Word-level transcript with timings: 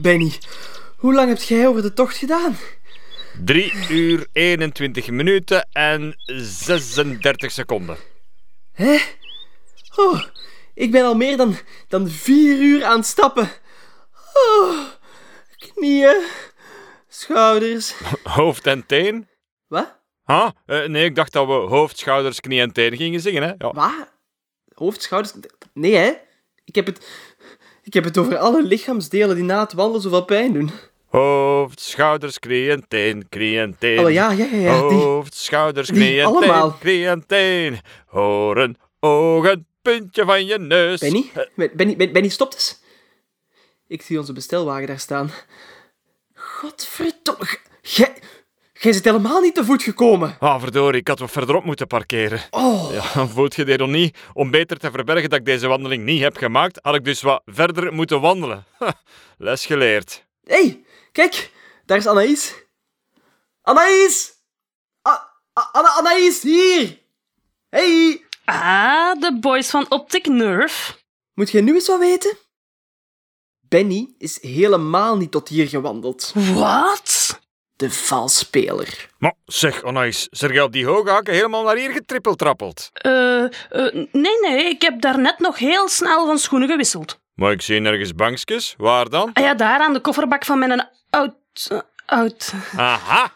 Benny, 0.00 0.32
hoe 0.96 1.14
lang 1.14 1.28
heb 1.28 1.42
jij 1.42 1.68
over 1.68 1.82
de 1.82 1.92
tocht 1.92 2.16
gedaan? 2.16 2.56
3 3.44 3.72
uur 3.90 4.26
21 4.32 5.10
minuten 5.10 5.68
en 5.72 6.14
36 6.26 7.52
seconden. 7.52 7.96
Hè? 8.72 8.98
Oh, 9.96 10.22
ik 10.74 10.90
ben 10.90 11.04
al 11.04 11.14
meer 11.14 11.36
dan, 11.36 11.56
dan 11.88 12.08
vier 12.08 12.58
uur 12.58 12.84
aan 12.84 12.96
het 12.96 13.06
stappen. 13.06 13.50
Oh, 14.34 14.78
knieën, 15.56 16.24
schouders. 17.08 17.94
Hoofd 18.22 18.66
en 18.66 18.86
teen? 18.86 19.28
Wat? 19.66 20.02
Huh? 20.26 20.48
Eh, 20.66 20.86
nee, 20.86 21.04
ik 21.04 21.14
dacht 21.14 21.32
dat 21.32 21.46
we 21.46 21.52
hoofd, 21.52 21.98
schouders, 21.98 22.40
knie 22.40 22.60
en 22.60 22.72
teen 22.72 22.96
gingen 22.96 23.20
zingen. 23.20 23.42
Hè? 23.42 23.48
Ja. 23.48 23.72
Wat? 23.72 24.12
Hoofd, 24.74 25.02
schouders... 25.02 25.32
Nee, 25.72 25.94
hè? 25.94 26.12
Ik 26.64 26.74
heb 26.74 26.86
het... 26.86 27.06
Ik 27.84 27.94
heb 27.94 28.04
het 28.04 28.18
over 28.18 28.36
alle 28.36 28.62
lichaamsdelen 28.62 29.36
die 29.36 29.44
na 29.44 29.60
het 29.60 29.72
wandelen 29.72 30.02
zoveel 30.02 30.24
pijn 30.24 30.52
doen. 30.52 30.70
Hoofd, 31.06 31.80
schouders, 31.80 32.38
knie 32.38 32.70
en 32.70 32.84
teen, 32.88 33.26
teen. 33.78 33.98
Oh 33.98 34.10
ja, 34.10 34.30
ja, 34.30 34.44
ja, 34.44 34.56
ja. 34.56 34.88
Die... 34.88 34.98
Hoofd, 34.98 35.34
schouders, 35.34 35.88
die 35.88 35.96
knie 35.96 36.20
en 36.20 36.26
allemaal. 36.26 36.78
teen, 36.78 37.26
teen. 37.26 37.80
Horen, 38.06 38.76
ogen, 39.00 39.66
puntje 39.82 40.24
van 40.24 40.46
je 40.46 40.58
neus. 40.58 41.00
Benny? 41.00 41.30
Benny, 41.54 41.96
Benny, 41.96 42.12
Benny, 42.12 42.28
stop 42.28 42.52
eens. 42.52 42.82
Ik 43.86 44.02
zie 44.02 44.18
onze 44.18 44.32
bestelwagen 44.32 44.86
daar 44.86 44.98
staan. 44.98 45.30
Godverdomme. 46.34 47.58
Jij... 47.82 48.14
Jij 48.84 48.92
zit 48.92 49.04
helemaal 49.04 49.40
niet 49.40 49.54
te 49.54 49.64
voet 49.64 49.82
gekomen. 49.82 50.36
Ah, 50.38 50.60
verdorie, 50.60 51.00
ik 51.00 51.08
had 51.08 51.18
wat 51.18 51.30
verderop 51.30 51.64
moeten 51.64 51.86
parkeren. 51.86 52.40
Oh. 52.50 52.92
Ja, 52.92 53.26
voelt 53.26 53.54
je 53.54 53.64
de 53.64 53.72
ironie? 53.72 54.14
Om 54.32 54.50
beter 54.50 54.78
te 54.78 54.90
verbergen 54.90 55.30
dat 55.30 55.38
ik 55.38 55.44
deze 55.44 55.66
wandeling 55.66 56.04
niet 56.04 56.20
heb 56.20 56.36
gemaakt, 56.36 56.78
had 56.82 56.94
ik 56.94 57.04
dus 57.04 57.22
wat 57.22 57.42
verder 57.46 57.92
moeten 57.92 58.20
wandelen. 58.20 58.64
Ha, 58.78 58.94
Les 59.38 59.66
geleerd. 59.66 60.24
Hé, 60.42 60.54
hey, 60.56 60.84
kijk. 61.12 61.50
Daar 61.86 61.96
is 61.98 62.06
Anaïs. 62.06 62.54
Anaïs! 63.62 64.32
A- 65.08 65.30
Anna 65.72 65.88
Anaïs, 65.88 66.42
hier! 66.42 66.98
Hey! 67.68 68.24
Ah, 68.44 69.20
de 69.20 69.38
boys 69.40 69.70
van 69.70 69.86
Optic 69.88 70.26
Nerve. 70.26 70.94
Moet 71.34 71.50
jij 71.50 71.60
nu 71.60 71.74
eens 71.74 71.86
wat 71.86 71.98
weten? 71.98 72.36
Benny 73.60 74.14
is 74.18 74.42
helemaal 74.42 75.16
niet 75.16 75.30
tot 75.30 75.48
hier 75.48 75.68
gewandeld. 75.68 76.32
Wat? 76.54 77.42
De 77.76 77.90
valspeler. 77.90 79.08
Maar 79.18 79.34
zeg, 79.44 79.82
je 80.52 80.62
op 80.62 80.72
die 80.72 80.86
hoge 80.86 81.10
hakken 81.10 81.34
helemaal 81.34 81.62
naar 81.62 81.76
hier 81.76 81.90
getrippeltrappeld? 81.90 82.90
Eh, 82.92 83.42
eh, 83.44 83.50
nee, 84.12 84.40
nee, 84.40 84.64
ik 84.68 84.82
heb 84.82 85.00
daarnet 85.00 85.38
nog 85.38 85.58
heel 85.58 85.88
snel 85.88 86.26
van 86.26 86.38
schoenen 86.38 86.68
gewisseld. 86.68 87.20
Maar 87.34 87.52
ik 87.52 87.62
zie 87.62 87.80
nergens 87.80 88.14
bankjes. 88.14 88.74
Waar 88.76 89.08
dan? 89.08 89.30
Ah 89.32 89.44
ja, 89.44 89.54
daar 89.54 89.80
aan 89.80 89.92
de 89.92 90.00
kofferbak 90.00 90.44
van 90.44 90.58
mijn 90.58 90.88
oud... 91.10 91.34
eh, 91.68 91.78
oud... 92.06 92.52
Aha! 92.76 93.32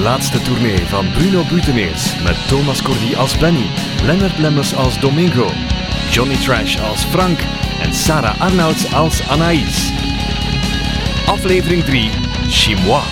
Laatste 0.00 0.42
tournee 0.42 0.78
van 0.78 1.12
Bruno 1.12 1.42
Buteneers 1.44 2.22
met 2.22 2.48
Thomas 2.48 2.82
Cordy 2.82 3.14
als 3.14 3.38
Benny, 3.38 3.66
Leonard 4.04 4.38
Lemmers 4.38 4.74
als 4.74 5.00
Domingo, 5.00 5.46
Johnny 6.10 6.36
Trash 6.36 6.78
als 6.78 7.04
Frank 7.04 7.38
en 7.82 7.94
Sarah 7.94 8.40
Arnouds 8.40 8.92
als 8.92 9.28
Anaïs. 9.28 9.90
Aflevering 11.26 11.84
3, 11.84 12.10
Chimois. 12.48 13.04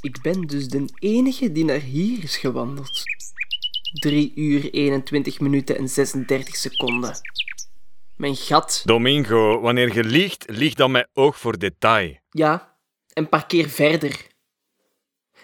Ik 0.00 0.20
ben 0.22 0.46
dus 0.46 0.68
de 0.68 0.84
enige 0.98 1.52
die 1.52 1.64
naar 1.64 1.80
hier 1.80 2.22
is 2.22 2.36
gewandeld. 2.36 3.02
3 4.00 4.32
uur 4.34 4.70
21 4.70 5.40
minuten 5.40 5.78
en 5.78 5.88
36 5.88 6.56
seconden. 6.56 7.12
Mijn 8.16 8.36
gat. 8.36 8.82
Domingo, 8.84 9.60
wanneer 9.60 9.94
je 9.94 10.04
liegt, 10.04 10.44
lieg 10.48 10.74
dan 10.74 10.90
met 10.90 11.08
oog 11.12 11.38
voor 11.38 11.58
detail. 11.58 12.16
Ja, 12.30 12.75
en 13.16 13.28
parkeer 13.28 13.68
verder. 13.68 14.26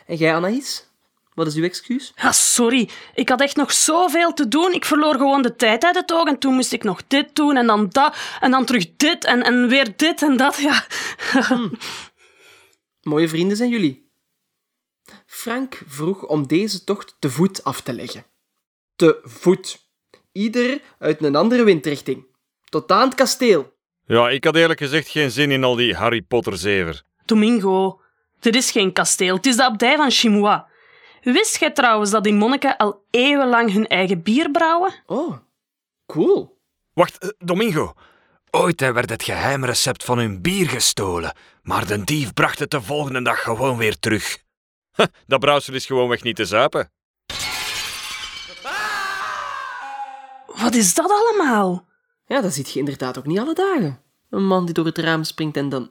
En 0.07 0.17
jij, 0.17 0.35
Anaïs? 0.35 0.91
Wat 1.35 1.47
is 1.47 1.55
uw 1.55 1.65
excuus? 1.65 2.13
Ah, 2.17 2.33
sorry, 2.33 2.89
ik 3.15 3.29
had 3.29 3.41
echt 3.41 3.57
nog 3.57 3.73
zoveel 3.73 4.33
te 4.33 4.49
doen. 4.49 4.73
Ik 4.73 4.85
verloor 4.85 5.15
gewoon 5.15 5.43
de 5.43 5.57
tijd 5.57 5.85
uit 5.85 5.97
het 5.97 6.13
oog 6.13 6.27
en 6.27 6.39
toen 6.39 6.55
moest 6.55 6.73
ik 6.73 6.83
nog 6.83 7.07
dit 7.07 7.35
doen 7.35 7.57
en 7.57 7.67
dan 7.67 7.89
dat 7.89 8.17
en 8.41 8.51
dan 8.51 8.65
terug 8.65 8.97
dit 8.97 9.25
en, 9.25 9.43
en 9.43 9.69
weer 9.69 9.97
dit 9.97 10.23
en 10.23 10.37
dat. 10.37 10.57
Ja. 10.57 10.87
Mooie 13.03 13.29
vrienden 13.29 13.57
zijn 13.57 13.71
jullie. 13.71 14.11
Frank 15.27 15.83
vroeg 15.87 16.27
om 16.27 16.47
deze 16.47 16.85
tocht 16.85 17.17
te 17.19 17.31
voet 17.31 17.65
af 17.65 17.81
te 17.81 17.93
leggen. 17.93 18.25
Te 18.97 19.21
voet. 19.23 19.91
Ieder 20.33 20.81
uit 20.99 21.23
een 21.23 21.37
andere 21.37 21.65
windrichting. 21.65 22.27
Tot 22.65 22.93
aan 22.93 23.09
het 23.09 23.15
kasteel. 23.15 23.73
Ja, 24.07 24.31
ik 24.31 24.45
had 24.45 24.57
eerlijk 24.57 24.81
gezegd 24.81 25.09
geen 25.09 25.31
zin 25.31 25.51
in 25.51 25.65
al 25.65 25.75
die 25.75 25.95
Harry 25.95 26.23
Potter 26.23 26.59
zever. 26.59 27.05
Domingo, 27.33 28.01
dit 28.41 28.57
is 28.57 28.71
geen 28.71 28.93
kasteel, 28.93 29.37
het 29.37 29.47
is 29.47 29.57
de 29.57 29.65
abdij 29.65 29.97
van 29.97 30.11
Chimois. 30.11 30.61
Wist 31.23 31.59
jij 31.59 31.71
trouwens 31.71 32.11
dat 32.11 32.25
die 32.25 32.33
monniken 32.33 32.77
al 32.77 33.05
eeuwenlang 33.11 33.73
hun 33.73 33.87
eigen 33.87 34.23
bier 34.23 34.51
brouwen? 34.51 34.95
Oh, 35.07 35.37
cool. 36.07 36.59
Wacht, 36.95 37.19
eh, 37.19 37.29
Domingo. 37.39 37.93
Ooit 38.51 38.81
werd 38.81 39.11
het 39.11 39.23
geheime 39.23 39.67
recept 39.67 40.05
van 40.05 40.19
hun 40.19 40.43
bier 40.43 40.69
gestolen, 40.69 41.37
maar 41.63 41.87
de 41.87 42.05
dief 42.05 42.33
bracht 42.33 42.59
het 42.59 42.71
de 42.71 42.83
volgende 42.83 43.23
dag 43.23 43.43
gewoon 43.43 43.77
weer 43.77 43.99
terug. 43.99 44.39
Huh, 44.97 45.07
dat 45.27 45.41
brouwsel 45.41 45.75
is 45.75 45.87
gewoonweg 45.87 46.23
niet 46.23 46.37
te 46.37 46.45
zuipen. 46.45 46.93
Wat 50.47 50.75
is 50.75 50.95
dat 50.95 51.11
allemaal? 51.11 51.87
Ja, 52.27 52.41
dat 52.41 52.53
ziet 52.53 52.73
je 52.73 52.79
inderdaad 52.79 53.19
ook 53.19 53.27
niet 53.27 53.39
alle 53.39 53.55
dagen. 53.55 54.03
Een 54.31 54.47
man 54.47 54.65
die 54.65 54.75
door 54.75 54.85
het 54.85 54.99
raam 54.99 55.25
springt 55.25 55.57
en 55.57 55.69
dan... 55.69 55.91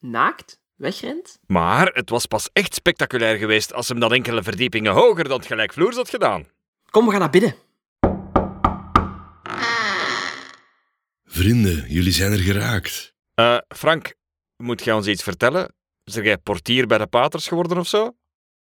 naakt 0.00 0.58
wegrent? 0.74 1.38
Maar 1.46 1.86
het 1.86 2.10
was 2.10 2.26
pas 2.26 2.48
echt 2.52 2.74
spectaculair 2.74 3.36
geweest 3.38 3.72
als 3.72 3.88
hem 3.88 4.00
dat 4.00 4.12
enkele 4.12 4.42
verdiepingen 4.42 4.92
hoger 4.92 5.24
dan 5.24 5.38
het 5.38 5.46
gelijkvloers 5.46 5.96
had 5.96 6.08
gedaan. 6.10 6.46
Kom, 6.90 7.04
we 7.04 7.10
gaan 7.10 7.20
naar 7.20 7.30
binnen. 7.30 7.54
Vrienden, 11.24 11.84
jullie 11.88 12.12
zijn 12.12 12.32
er 12.32 12.38
geraakt. 12.38 13.14
Eh, 13.34 13.58
Frank, 13.68 14.14
moet 14.56 14.84
jij 14.84 14.94
ons 14.94 15.06
iets 15.06 15.22
vertellen? 15.22 15.74
Zeg 16.04 16.24
jij 16.24 16.38
portier 16.38 16.86
bij 16.86 16.98
de 16.98 17.06
paters 17.06 17.46
geworden 17.46 17.78
of 17.78 17.88
zo? 17.88 18.16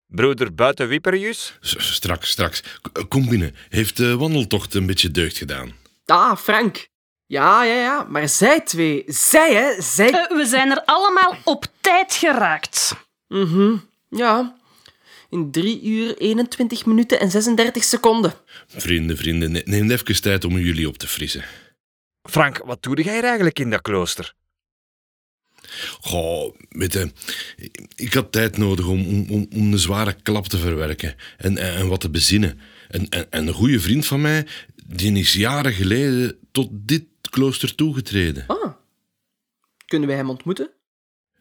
Broeder 0.08 0.54
buiten 0.56 0.88
Wiperius? 0.88 1.58
Straks, 1.62 2.30
straks. 2.30 2.62
K- 2.62 3.10
Kom 3.10 3.30
binnen. 3.30 3.56
Heeft 3.70 3.98
de 3.98 4.18
wandeltocht 4.18 4.74
een 4.74 4.86
beetje 4.86 5.12
deugd 5.12 5.38
gedaan? 5.38 5.72
Ah, 6.06 6.38
Frank. 6.38 6.88
Ja, 7.28 7.64
ja, 7.64 7.74
ja. 7.74 8.04
Maar 8.10 8.30
zij 8.30 8.62
twee. 8.62 9.04
Zij, 9.08 9.54
hè. 9.56 9.82
Zij... 9.82 10.12
Eh, 10.12 10.38
we 10.38 10.46
zijn 10.46 10.72
er 10.72 10.84
allemaal 10.86 11.38
op 11.44 11.66
tijd 11.82 12.14
geraakt. 12.14 12.96
Mhm. 13.28 13.76
Ja. 14.10 14.56
In 15.30 15.52
3 15.52 15.84
uur 15.84 16.18
21 16.18 16.86
minuten 16.86 17.20
en 17.20 17.32
36 17.32 17.84
seconden. 17.84 18.34
Vrienden, 18.68 19.18
vrienden, 19.18 19.52
ne- 19.52 19.62
neem 19.66 19.92
even 19.92 20.22
tijd 20.22 20.46
om 20.46 20.58
jullie 20.58 20.88
op 20.88 20.98
te 20.98 21.08
frissen. 21.08 21.44
Frank, 22.30 22.62
wat 22.66 22.84
doe 22.84 23.04
jij 23.04 23.22
eigenlijk 23.22 23.60
in 23.60 23.70
dat 23.70 23.82
klooster? 23.82 24.34
Goh, 26.02 26.56
weet 26.70 26.94
je, 26.94 27.12
ik 27.96 28.14
had 28.14 28.32
tijd 28.32 28.58
nodig 28.58 28.88
om, 28.88 29.08
om, 29.08 29.26
om, 29.30 29.48
om 29.56 29.72
de 29.72 29.78
zware 29.78 30.16
klap 30.24 30.48
te 30.48 30.58
verwerken 30.58 31.16
en, 31.38 31.58
en, 31.58 31.76
en 31.76 31.88
wat 31.88 32.00
te 32.00 32.10
bezinnen. 32.10 32.60
En, 32.88 33.10
en, 33.10 33.32
en 33.32 33.48
een 33.48 33.54
goede 33.54 33.80
vriend 33.80 34.06
van 34.06 34.22
mij, 34.22 34.48
die 34.86 35.18
is 35.18 35.34
jaren 35.34 35.74
geleden 35.74 36.38
tot 36.52 36.70
dit 36.72 37.04
klooster 37.30 37.76
toegetreden. 37.76 38.44
Ah. 38.48 38.74
Kunnen 39.86 40.08
wij 40.08 40.18
hem 40.18 40.30
ontmoeten? 40.30 40.72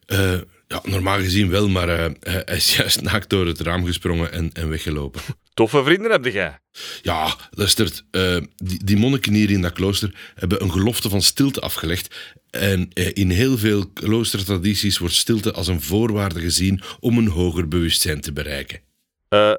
Eh, 0.05 0.39
ja, 0.67 0.81
normaal 0.83 1.17
gezien 1.17 1.49
wel, 1.49 1.69
maar 1.69 1.89
eh, 1.89 2.11
hij 2.19 2.55
is 2.55 2.75
juist 2.77 3.01
naakt 3.01 3.29
door 3.29 3.45
het 3.45 3.59
raam 3.59 3.85
gesprongen 3.85 4.31
en, 4.31 4.49
en 4.53 4.69
weggelopen. 4.69 5.21
Toffe 5.57 5.83
vrienden 5.83 6.11
heb 6.11 6.25
jij. 6.25 6.59
Ja, 7.01 7.35
luistert, 7.49 8.05
eh, 8.11 8.37
die, 8.55 8.83
die 8.83 8.97
monniken 8.97 9.33
hier 9.33 9.49
in 9.49 9.61
dat 9.61 9.73
klooster 9.73 10.31
hebben 10.35 10.61
een 10.61 10.71
gelofte 10.71 11.09
van 11.09 11.21
stilte 11.21 11.59
afgelegd. 11.59 12.15
En 12.49 12.89
eh, 12.93 13.11
in 13.13 13.29
heel 13.29 13.57
veel 13.57 13.89
kloostertradities 13.93 14.97
wordt 14.97 15.13
stilte 15.13 15.53
als 15.53 15.67
een 15.67 15.81
voorwaarde 15.81 16.39
gezien 16.39 16.81
om 16.99 17.17
een 17.17 17.27
hoger 17.27 17.67
bewustzijn 17.67 18.21
te 18.21 18.33
bereiken. 18.33 18.81
Eh, 19.29 19.53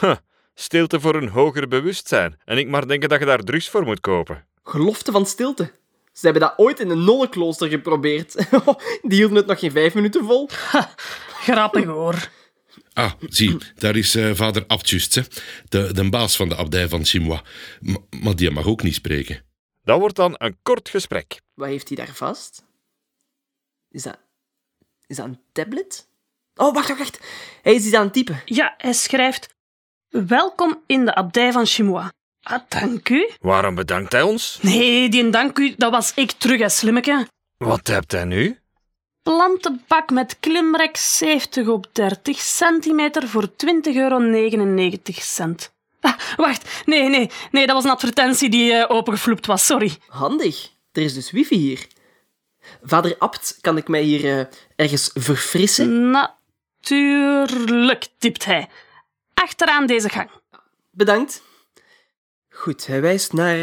huh, 0.00 0.16
stilte 0.54 1.00
voor 1.00 1.14
een 1.14 1.28
hoger 1.28 1.68
bewustzijn. 1.68 2.36
En 2.44 2.58
ik 2.58 2.68
maar 2.68 2.86
denken 2.86 3.08
dat 3.08 3.18
je 3.18 3.26
daar 3.26 3.42
drugs 3.42 3.68
voor 3.68 3.84
moet 3.84 4.00
kopen. 4.00 4.46
Gelofte 4.68 5.12
van 5.12 5.26
stilte. 5.26 5.72
Ze 6.12 6.24
hebben 6.24 6.42
dat 6.42 6.54
ooit 6.56 6.80
in 6.80 6.90
een 6.90 7.04
nonnenklooster 7.04 7.68
geprobeerd. 7.68 8.34
Die 9.08 9.18
hielden 9.18 9.36
het 9.36 9.46
nog 9.46 9.58
geen 9.58 9.70
vijf 9.70 9.94
minuten 9.94 10.24
vol. 10.24 10.48
Grappig 11.42 11.84
hoor. 11.84 12.30
Ah, 12.92 13.12
zie, 13.28 13.56
daar 13.74 13.96
is 13.96 14.14
eh, 14.14 14.34
vader 14.34 14.64
Abtjust, 14.66 15.14
hè, 15.14 15.22
de, 15.68 15.92
de 15.92 16.08
baas 16.10 16.36
van 16.36 16.48
de 16.48 16.56
abdij 16.56 16.88
van 16.88 17.04
Chimois. 17.04 17.40
M- 17.80 17.94
maar 18.20 18.36
die 18.36 18.50
mag 18.50 18.66
ook 18.66 18.82
niet 18.82 18.94
spreken. 18.94 19.44
Dat 19.84 19.98
wordt 19.98 20.16
dan 20.16 20.34
een 20.38 20.56
kort 20.62 20.88
gesprek. 20.88 21.40
Wat 21.54 21.68
heeft 21.68 21.88
hij 21.88 21.96
daar 21.96 22.14
vast? 22.14 22.64
Is 23.90 24.02
dat... 24.02 24.18
Is 25.06 25.16
dat 25.16 25.26
een 25.26 25.40
tablet? 25.52 26.08
Oh, 26.54 26.74
wacht, 26.74 26.88
wacht, 26.88 26.98
wacht. 26.98 27.20
Hij 27.62 27.74
is 27.74 27.86
iets 27.86 27.94
aan 27.94 28.04
het 28.04 28.12
typen. 28.12 28.42
Ja, 28.44 28.74
hij 28.78 28.92
schrijft... 28.92 29.56
Welkom 30.08 30.82
in 30.86 31.04
de 31.04 31.14
abdij 31.14 31.52
van 31.52 31.66
Chimois. 31.66 32.10
Ah, 32.48 32.60
dank 32.68 33.08
u. 33.08 33.30
Waarom 33.40 33.74
bedankt 33.74 34.12
hij 34.12 34.22
ons? 34.22 34.58
Nee, 34.62 35.08
die 35.08 35.30
dank 35.30 35.58
u, 35.58 35.74
dat 35.76 35.90
was 35.90 36.12
ik 36.14 36.32
terug, 36.32 36.60
hè, 36.60 36.68
slimmeke. 36.68 37.26
Wat 37.56 37.86
hebt 37.86 38.12
hij 38.12 38.24
nu? 38.24 38.58
Plantenbak 39.22 40.10
met 40.10 40.36
klimrek 40.40 40.96
70 40.96 41.66
op 41.66 41.86
30 41.92 42.38
centimeter 42.38 43.28
voor 43.28 43.48
20,99 43.48 43.94
euro. 43.94 44.42
cent. 45.04 45.72
Ah, 46.00 46.18
wacht, 46.36 46.82
nee, 46.84 47.08
nee, 47.08 47.30
nee, 47.50 47.66
dat 47.66 47.74
was 47.74 47.84
een 47.84 47.90
advertentie 47.90 48.48
die 48.50 48.72
uh, 48.72 48.84
opengevloept 48.88 49.46
was, 49.46 49.66
sorry. 49.66 49.96
Handig. 50.06 50.70
Er 50.92 51.02
is 51.02 51.14
dus 51.14 51.30
wifi 51.30 51.56
hier. 51.56 51.86
Vader 52.82 53.14
Abt, 53.18 53.58
kan 53.60 53.76
ik 53.76 53.88
mij 53.88 54.02
hier 54.02 54.24
uh, 54.24 54.44
ergens 54.76 55.10
verfrissen? 55.14 56.10
Natuurlijk, 56.10 58.08
tipt 58.18 58.44
hij. 58.44 58.68
Achteraan 59.34 59.86
deze 59.86 60.08
gang. 60.08 60.30
Bedankt. 60.90 61.42
Goed, 62.58 62.86
hij 62.86 63.00
wijst 63.00 63.32
naar... 63.32 63.56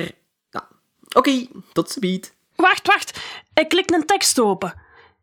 Nou, 0.52 0.66
Oké, 1.04 1.18
okay, 1.18 1.50
tot 1.74 1.98
ziens. 2.00 2.32
Wacht, 2.56 2.88
wacht. 2.88 3.20
Hij 3.54 3.66
klikt 3.66 3.94
een 3.94 4.06
tekst 4.06 4.40
open. 4.40 4.74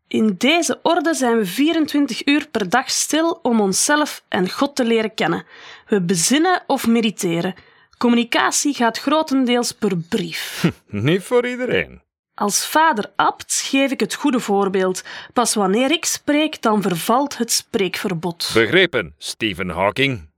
In 0.07 0.35
deze 0.37 0.79
orde 0.83 1.13
zijn 1.13 1.37
we 1.37 1.45
24 1.45 2.25
uur 2.25 2.47
per 2.47 2.69
dag 2.69 2.89
stil 2.89 3.39
om 3.41 3.61
onszelf 3.61 4.23
en 4.27 4.49
God 4.49 4.75
te 4.75 4.85
leren 4.85 5.13
kennen. 5.13 5.45
We 5.87 6.01
bezinnen 6.01 6.63
of 6.67 6.87
mediteren. 6.87 7.53
Communicatie 7.97 8.73
gaat 8.73 8.99
grotendeels 8.99 9.71
per 9.71 9.97
brief. 9.97 10.71
Niet 10.87 11.23
voor 11.23 11.47
iedereen. 11.47 12.01
Als 12.33 12.67
vader 12.67 13.11
abt 13.15 13.63
geef 13.65 13.91
ik 13.91 13.99
het 13.99 14.13
goede 14.13 14.39
voorbeeld. 14.39 15.03
Pas 15.33 15.53
wanneer 15.53 15.91
ik 15.91 16.05
spreek, 16.05 16.61
dan 16.61 16.81
vervalt 16.81 17.37
het 17.37 17.51
spreekverbod. 17.51 18.51
Begrepen, 18.53 19.15
Stephen 19.17 19.69
Hawking. 19.69 20.31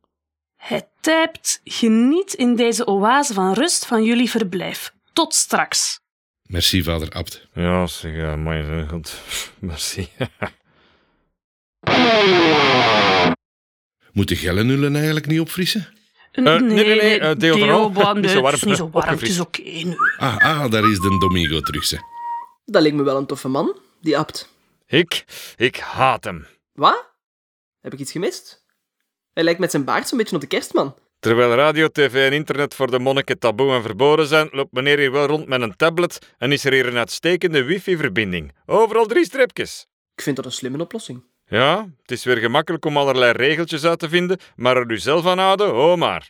Hij 0.65 0.89
typt: 1.01 1.62
Geniet 1.63 2.33
in 2.33 2.56
deze 2.56 2.88
oase 2.88 3.33
van 3.33 3.53
rust 3.53 3.85
van 3.85 4.03
jullie 4.03 4.29
verblijf. 4.29 4.94
Tot 5.13 5.33
straks. 5.33 6.00
Merci, 6.41 6.83
vader 6.83 7.09
Abt. 7.09 7.47
Ja, 7.53 7.88
zeg, 7.88 8.12
uh, 8.12 8.35
maar 8.35 8.88
goed. 8.89 9.21
Merci. 9.59 10.09
Moeten 14.12 14.38
gellenullen 14.38 14.95
eigenlijk 14.95 15.27
niet 15.27 15.39
opfrissen? 15.39 15.88
Uh, 16.33 16.44
nee, 16.44 16.59
nee, 16.59 16.85
nee, 16.85 17.01
nee, 17.01 17.19
uh, 17.19 17.35
deel 17.35 17.94
warm, 17.94 18.19
niet 18.19 18.29
zo 18.29 18.41
warm. 18.41 18.53
Het 18.53 18.56
is 18.56 18.63
niet 18.63 18.77
zo 18.77 18.89
warm, 18.89 19.09
het 19.09 19.21
is 19.21 19.39
oké 19.39 19.59
okay, 19.59 19.81
nu. 19.81 19.95
Ah, 20.17 20.38
ah, 20.38 20.71
daar 20.71 20.89
is 20.89 21.00
de 21.00 21.17
Domingo 21.19 21.59
terug, 21.59 21.85
ze. 21.85 22.00
Dat 22.65 22.81
lijkt 22.81 22.97
me 22.97 23.03
wel 23.03 23.17
een 23.17 23.25
toffe 23.25 23.47
man, 23.47 23.79
die 24.01 24.17
Abt. 24.17 24.50
Ik, 24.88 25.25
ik 25.56 25.77
haat 25.77 26.23
hem. 26.23 26.47
Wat? 26.73 27.13
Heb 27.81 27.94
ik 27.94 28.00
iets 28.00 28.12
gemist? 28.12 28.64
Hij 29.36 29.44
lijkt 29.44 29.60
met 29.60 29.72
zijn 29.72 29.84
baard 29.84 30.08
zo'n 30.08 30.18
beetje 30.18 30.36
op 30.36 30.42
de 30.42 30.48
kerstman. 30.48 30.96
Terwijl 31.20 31.54
radio, 31.54 31.88
tv 31.88 32.28
en 32.28 32.34
internet 32.34 32.76
voor 32.76 32.92
de 32.92 33.00
monniken 33.00 33.40
taboe 33.40 33.74
en 33.74 33.82
verboden 33.82 34.28
zijn, 34.28 34.48
loopt 34.52 34.72
meneer 34.72 34.98
hier 34.98 35.12
wel 35.12 35.26
rond 35.26 35.48
met 35.48 35.62
een 35.62 35.76
tablet 35.76 36.34
en 36.38 36.52
is 36.52 36.66
er 36.66 36.74
hier 36.74 36.88
een 36.88 36.98
uitstekende 36.98 37.64
wifi-verbinding. 37.64 38.52
Overal 38.66 39.06
drie 39.06 39.26
streepjes. 39.26 39.88
Ik 40.16 40.24
vind 40.24 40.36
dat 40.36 40.46
een 40.46 40.52
slimme 40.52 40.84
oplossing. 40.84 41.24
Ja, 41.46 41.88
het 42.02 42.12
is 42.12 42.24
weer 42.24 42.38
gemakkelijk 42.38 42.86
om 42.86 42.98
allerlei 42.98 43.32
regeltjes 43.32 43.84
uit 43.84 44.00
te 44.00 44.10
vinden, 44.10 44.40
maar 44.56 44.78
er 44.78 44.92
u 44.92 44.98
zelf 44.98 45.26
aan 45.26 45.40
houden, 45.40 45.76
oh 45.76 45.98
maar. 45.98 46.30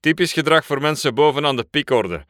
Typisch 0.00 0.32
gedrag 0.32 0.66
voor 0.66 0.80
mensen 0.80 1.14
bovenaan 1.14 1.56
de 1.56 1.66
piekorde. 1.70 2.24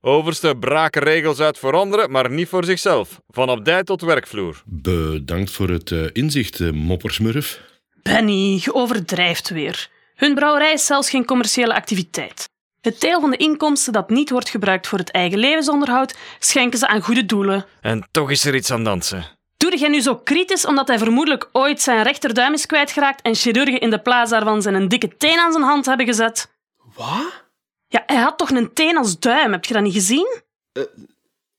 Overste 0.00 0.56
braken 0.60 1.02
regels 1.02 1.40
uit 1.40 1.58
voor 1.58 1.72
anderen, 1.74 2.10
maar 2.10 2.30
niet 2.30 2.48
voor 2.48 2.64
zichzelf. 2.64 3.20
Van 3.28 3.48
abdij 3.48 3.82
tot 3.82 4.00
werkvloer. 4.00 4.62
Bedankt 4.66 5.50
voor 5.50 5.68
het 5.68 5.90
uh, 5.90 6.06
inzicht, 6.12 6.58
uh, 6.58 6.72
moppersmurf. 6.72 7.72
Benny, 8.10 8.60
je 8.62 8.74
overdrijft 8.74 9.48
weer. 9.48 9.90
Hun 10.14 10.34
brouwerij 10.34 10.72
is 10.72 10.86
zelfs 10.86 11.10
geen 11.10 11.24
commerciële 11.24 11.74
activiteit. 11.74 12.48
Het 12.80 13.00
deel 13.00 13.20
van 13.20 13.30
de 13.30 13.36
inkomsten 13.36 13.92
dat 13.92 14.10
niet 14.10 14.30
wordt 14.30 14.48
gebruikt 14.48 14.86
voor 14.86 14.98
het 14.98 15.10
eigen 15.10 15.38
levensonderhoud, 15.38 16.16
schenken 16.38 16.78
ze 16.78 16.86
aan 16.86 17.02
goede 17.02 17.26
doelen. 17.26 17.66
En 17.80 18.08
toch 18.10 18.30
is 18.30 18.44
er 18.44 18.54
iets 18.54 18.70
aan 18.70 18.84
dansen. 18.84 19.24
Doe 19.56 19.78
jij 19.78 19.88
nu 19.88 20.00
zo 20.00 20.16
kritisch 20.16 20.66
omdat 20.66 20.88
hij 20.88 20.98
vermoedelijk 20.98 21.48
ooit 21.52 21.80
zijn 21.80 22.02
rechterduim 22.02 22.52
is 22.52 22.66
kwijtgeraakt 22.66 23.22
en 23.22 23.34
chirurgen 23.34 23.80
in 23.80 23.90
de 23.90 24.00
plaats 24.00 24.30
daarvan 24.30 24.62
zijn 24.62 24.74
een 24.74 24.88
dikke 24.88 25.16
teen 25.16 25.38
aan 25.38 25.52
zijn 25.52 25.64
hand 25.64 25.86
hebben 25.86 26.06
gezet? 26.06 26.50
Wat? 26.94 27.44
Ja, 27.88 28.02
hij 28.06 28.16
had 28.16 28.38
toch 28.38 28.50
een 28.50 28.72
teen 28.72 28.96
als 28.96 29.18
duim, 29.18 29.52
heb 29.52 29.64
je 29.64 29.74
dat 29.74 29.82
niet 29.82 29.92
gezien? 29.92 30.42
Uh, 30.72 30.84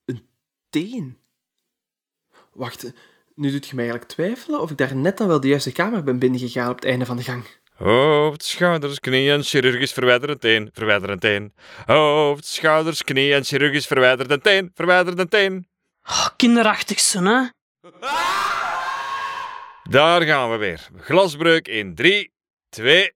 een 0.05 0.27
teen? 0.69 1.17
Wacht, 2.53 2.91
nu 3.35 3.51
doet 3.51 3.67
je 3.67 3.75
mij 3.75 3.83
eigenlijk 3.83 4.13
twijfelen 4.13 4.61
of 4.61 4.71
ik 4.71 4.77
daar 4.77 4.95
net 4.95 5.17
dan 5.17 5.27
wel 5.27 5.39
de 5.39 5.47
juiste 5.47 5.71
kamer 5.71 6.03
ben 6.03 6.19
binnengegaan 6.19 6.69
op 6.69 6.75
het 6.75 6.85
einde 6.85 7.05
van 7.05 7.17
de 7.17 7.23
gang. 7.23 7.43
Hoofd, 7.73 8.43
schouders, 8.43 8.99
knieën, 8.99 9.43
chirurgisch 9.43 9.91
verwijderend 9.93 10.41
teen, 10.41 10.69
verwijderend 10.73 11.21
teen. 11.21 11.53
Hoofd, 11.85 12.45
schouders, 12.45 13.03
knieën, 13.03 13.43
chirurgisch 13.43 13.87
verwijderend 13.87 14.43
teen, 14.43 14.71
verwijderend 14.73 15.29
teen. 15.29 15.67
Oh, 16.03 16.27
kinderachtig 16.35 16.99
zo, 16.99 17.23
hè? 17.23 17.45
Daar 19.89 20.21
gaan 20.21 20.51
we 20.51 20.57
weer. 20.57 20.87
Glasbreuk 20.97 21.67
in 21.67 21.95
3, 21.95 22.31
2. 22.69 23.13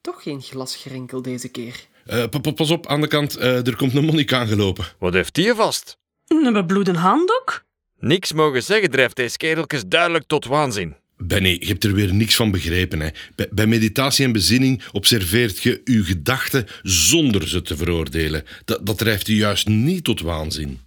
Toch 0.00 0.22
geen 0.22 0.42
glasgerenkel 0.42 1.22
deze 1.22 1.48
keer. 1.48 1.86
Uh, 2.06 2.24
pas 2.54 2.70
op, 2.70 2.86
aan 2.86 3.00
de 3.00 3.08
kant, 3.08 3.38
uh, 3.38 3.66
er 3.66 3.76
komt 3.76 3.94
een 3.94 4.04
monnik 4.04 4.32
aangelopen. 4.32 4.84
Wat 4.98 5.12
heeft 5.12 5.34
die 5.34 5.54
vast? 5.54 5.98
Een 6.26 6.52
bebloeden 6.52 6.94
handdoek? 6.94 7.66
Niks 8.00 8.32
mogen 8.32 8.62
zeggen 8.62 8.90
drijft 8.90 9.16
deze 9.16 9.36
kereltjes 9.36 9.82
duidelijk 9.86 10.24
tot 10.26 10.44
waanzin. 10.44 10.96
Benny, 11.16 11.56
je 11.60 11.66
hebt 11.66 11.84
er 11.84 11.92
weer 11.92 12.14
niks 12.14 12.36
van 12.36 12.50
begrepen. 12.50 13.00
Hè? 13.00 13.08
Bij, 13.34 13.48
bij 13.50 13.66
meditatie 13.66 14.24
en 14.24 14.32
bezinning 14.32 14.82
observeert 14.92 15.62
je 15.62 15.80
uw 15.84 16.04
gedachten 16.04 16.66
zonder 16.82 17.48
ze 17.48 17.62
te 17.62 17.76
veroordelen. 17.76 18.44
Dat, 18.64 18.86
dat 18.86 18.98
drijft 18.98 19.26
je 19.26 19.36
juist 19.36 19.68
niet 19.68 20.04
tot 20.04 20.20
waanzin. 20.20 20.80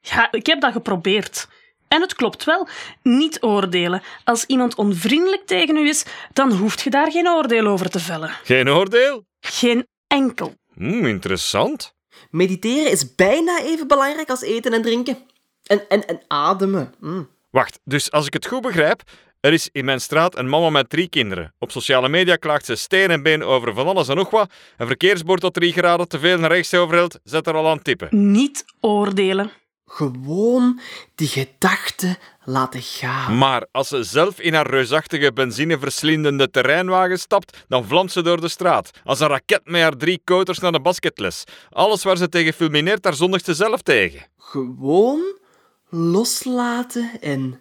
Ja, 0.00 0.32
ik 0.32 0.46
heb 0.46 0.60
dat 0.60 0.72
geprobeerd. 0.72 1.48
En 1.88 2.00
het 2.00 2.14
klopt 2.14 2.44
wel, 2.44 2.68
niet 3.02 3.42
oordelen. 3.42 4.02
Als 4.24 4.44
iemand 4.44 4.74
onvriendelijk 4.74 5.46
tegen 5.46 5.76
u 5.76 5.88
is, 5.88 6.04
dan 6.32 6.52
hoeft 6.52 6.80
je 6.80 6.90
daar 6.90 7.10
geen 7.10 7.28
oordeel 7.28 7.66
over 7.66 7.90
te 7.90 8.00
vellen. 8.00 8.30
Geen 8.44 8.68
oordeel? 8.68 9.24
Geen 9.40 9.86
enkel. 10.06 10.54
Hmm, 10.74 11.06
interessant. 11.06 11.94
Mediteren 12.30 12.90
is 12.90 13.14
bijna 13.14 13.60
even 13.62 13.88
belangrijk 13.88 14.30
als 14.30 14.42
eten 14.42 14.72
en 14.72 14.82
drinken. 14.82 15.18
En, 15.70 15.88
en, 15.88 16.06
en 16.06 16.20
ademen. 16.28 16.94
Mm. 17.00 17.28
Wacht, 17.50 17.80
dus 17.84 18.10
als 18.10 18.26
ik 18.26 18.32
het 18.32 18.46
goed 18.46 18.62
begrijp, 18.62 19.02
er 19.40 19.52
is 19.52 19.68
in 19.72 19.84
mijn 19.84 20.00
straat 20.00 20.36
een 20.36 20.48
mama 20.48 20.70
met 20.70 20.90
drie 20.90 21.08
kinderen. 21.08 21.54
Op 21.58 21.70
sociale 21.70 22.08
media 22.08 22.36
klaagt 22.36 22.64
ze 22.64 22.74
steen 22.74 23.10
en 23.10 23.22
been 23.22 23.42
over 23.42 23.74
van 23.74 23.86
alles 23.86 24.08
en 24.08 24.16
nog 24.16 24.30
wat. 24.30 24.50
Een 24.76 24.86
verkeersbord 24.86 25.40
dat 25.40 25.54
drie 25.54 25.72
graden 25.72 26.08
te 26.08 26.18
veel 26.18 26.38
naar 26.38 26.52
rechts 26.52 26.74
overhelt, 26.74 27.18
zet 27.24 27.46
er 27.46 27.54
al 27.54 27.68
aan 27.68 27.82
tippen. 27.82 28.30
Niet 28.30 28.64
oordelen. 28.80 29.50
Gewoon 29.86 30.80
die 31.14 31.28
gedachten 31.28 32.16
laten 32.44 32.82
gaan. 32.82 33.38
Maar 33.38 33.66
als 33.72 33.88
ze 33.88 34.02
zelf 34.02 34.40
in 34.40 34.54
haar 34.54 34.70
reusachtige 34.70 35.32
benzineverslindende 35.32 36.50
terreinwagen 36.50 37.18
stapt, 37.18 37.64
dan 37.68 37.84
vlamt 37.84 38.12
ze 38.12 38.22
door 38.22 38.40
de 38.40 38.48
straat. 38.48 38.90
Als 39.04 39.20
een 39.20 39.28
raket 39.28 39.60
met 39.64 39.82
haar 39.82 39.96
drie 39.96 40.20
koters 40.24 40.58
naar 40.58 40.72
de 40.72 40.80
basketles. 40.80 41.44
Alles 41.70 42.02
waar 42.02 42.16
ze 42.16 42.28
tegen 42.28 42.52
fulmineert, 42.52 43.02
daar 43.02 43.14
zondigt 43.14 43.44
ze 43.44 43.54
zelf 43.54 43.82
tegen. 43.82 44.26
Gewoon 44.36 45.38
loslaten 45.90 47.20
en 47.20 47.60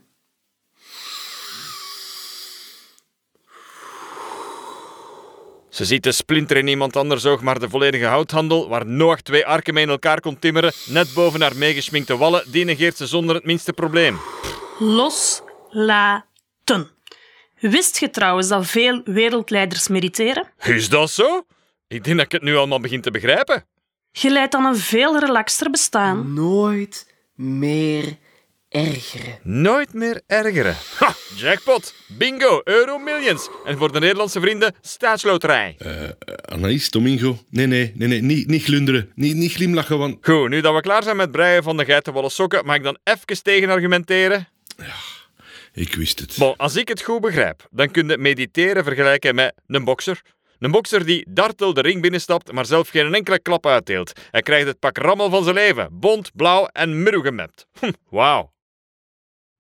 Ze 5.70 5.86
ziet 5.86 6.04
de 6.04 6.12
splinter 6.12 6.58
in 6.58 6.68
iemand 6.68 6.96
anders 6.96 7.26
oog, 7.26 7.42
maar 7.42 7.60
de 7.60 7.70
volledige 7.70 8.06
houthandel, 8.06 8.70
waar 8.70 8.86
Noach 8.86 9.22
twee 9.22 9.46
arken 9.46 9.74
mee 9.74 9.84
in 9.84 9.90
elkaar 9.90 10.22
kon 10.22 10.40
timmeren, 10.40 10.72
net 10.86 11.14
boven 11.14 11.42
haar 11.42 11.56
meegeschminkte 11.56 12.18
wallen, 12.18 12.44
die 12.52 12.66
negeert 12.66 12.98
ze 12.98 13.08
zonder 13.08 13.36
het 13.36 13.46
minste 13.46 13.74
probleem. 13.74 14.20
Loslaten. 14.80 16.28
Wist 17.60 18.00
je 18.00 18.10
trouwens 18.10 18.48
dat 18.48 18.66
veel 18.66 19.02
wereldleiders 19.04 19.88
mediteren? 19.88 20.48
Is 20.58 20.90
dat 20.90 21.10
zo? 21.10 21.46
Ik 21.88 22.04
denk 22.04 22.18
dat 22.18 22.26
ik 22.26 22.32
het 22.32 22.42
nu 22.42 22.56
allemaal 22.56 22.80
begin 22.80 23.02
te 23.02 23.12
begrijpen. 23.12 23.66
Je 24.12 24.30
leidt 24.30 24.52
dan 24.52 24.66
een 24.66 24.78
veel 24.78 25.20
relaxter 25.20 25.70
bestaan. 25.70 26.34
Nooit 26.34 27.09
meer 27.40 28.18
ergeren. 28.70 29.40
Nooit 29.44 29.94
meer 29.94 30.22
ergeren. 30.28 30.76
Ha, 30.98 31.16
jackpot, 31.36 31.94
bingo, 32.08 32.62
euro 32.64 32.98
millions. 32.98 33.50
En 33.66 33.78
voor 33.78 33.92
de 33.92 34.00
Nederlandse 34.00 34.40
vrienden, 34.40 34.76
staatsloterij. 34.82 35.76
Uh, 35.80 35.92
Anaïs, 36.46 36.90
Domingo, 36.90 37.38
nee, 37.50 37.68
nee, 37.68 37.92
nee, 37.96 38.08
nee, 38.08 38.22
niet, 38.22 38.48
niet 38.48 38.64
glunderen, 38.64 39.12
niet, 39.16 39.36
niet 39.36 39.52
glimlachen, 39.52 39.98
want... 39.98 40.18
Goed, 40.22 40.50
nu 40.50 40.62
dat 40.62 40.76
we 40.76 40.82
klaar 40.82 41.04
zijn 41.04 41.16
met 41.16 41.32
breien 41.32 41.64
van 41.64 41.78
de 41.78 41.86
geitenwolle 41.86 42.30
sokken, 42.30 42.66
mag 42.66 42.76
ik 42.76 42.84
dan 42.84 42.98
even 43.04 43.44
tegenargumenteren? 43.44 44.48
Ja, 44.78 44.96
ik 45.74 45.96
wist 45.96 46.20
het. 46.20 46.36
Bon, 46.38 46.58
als 46.58 46.76
ik 46.76 46.88
het 46.88 47.02
goed 47.02 47.22
begrijp, 47.22 47.68
dan 47.72 47.92
kun 47.92 48.08
je 48.08 48.18
mediteren 48.18 48.84
vergelijken 48.84 49.36
met 49.36 49.54
een 49.68 49.84
bokser. 49.84 50.22
Een 50.60 50.72
bokser 50.72 51.06
die 51.06 51.26
dartel 51.30 51.74
de 51.74 51.82
ring 51.82 52.02
binnenstapt, 52.02 52.52
maar 52.52 52.66
zelf 52.66 52.90
geen 52.90 53.14
enkele 53.14 53.40
klap 53.40 53.66
uitdeelt. 53.66 54.12
Hij 54.32 54.42
krijgt 54.42 54.68
het 54.68 54.80
pak 54.80 54.98
rammel 54.98 55.30
van 55.30 55.44
zijn 55.44 55.56
leven. 55.56 55.88
Bont, 55.92 56.32
blauw 56.36 56.66
en 56.66 57.04
middelgemapt. 57.04 57.68
Hm, 57.80 57.92
Wauw. 58.10 58.52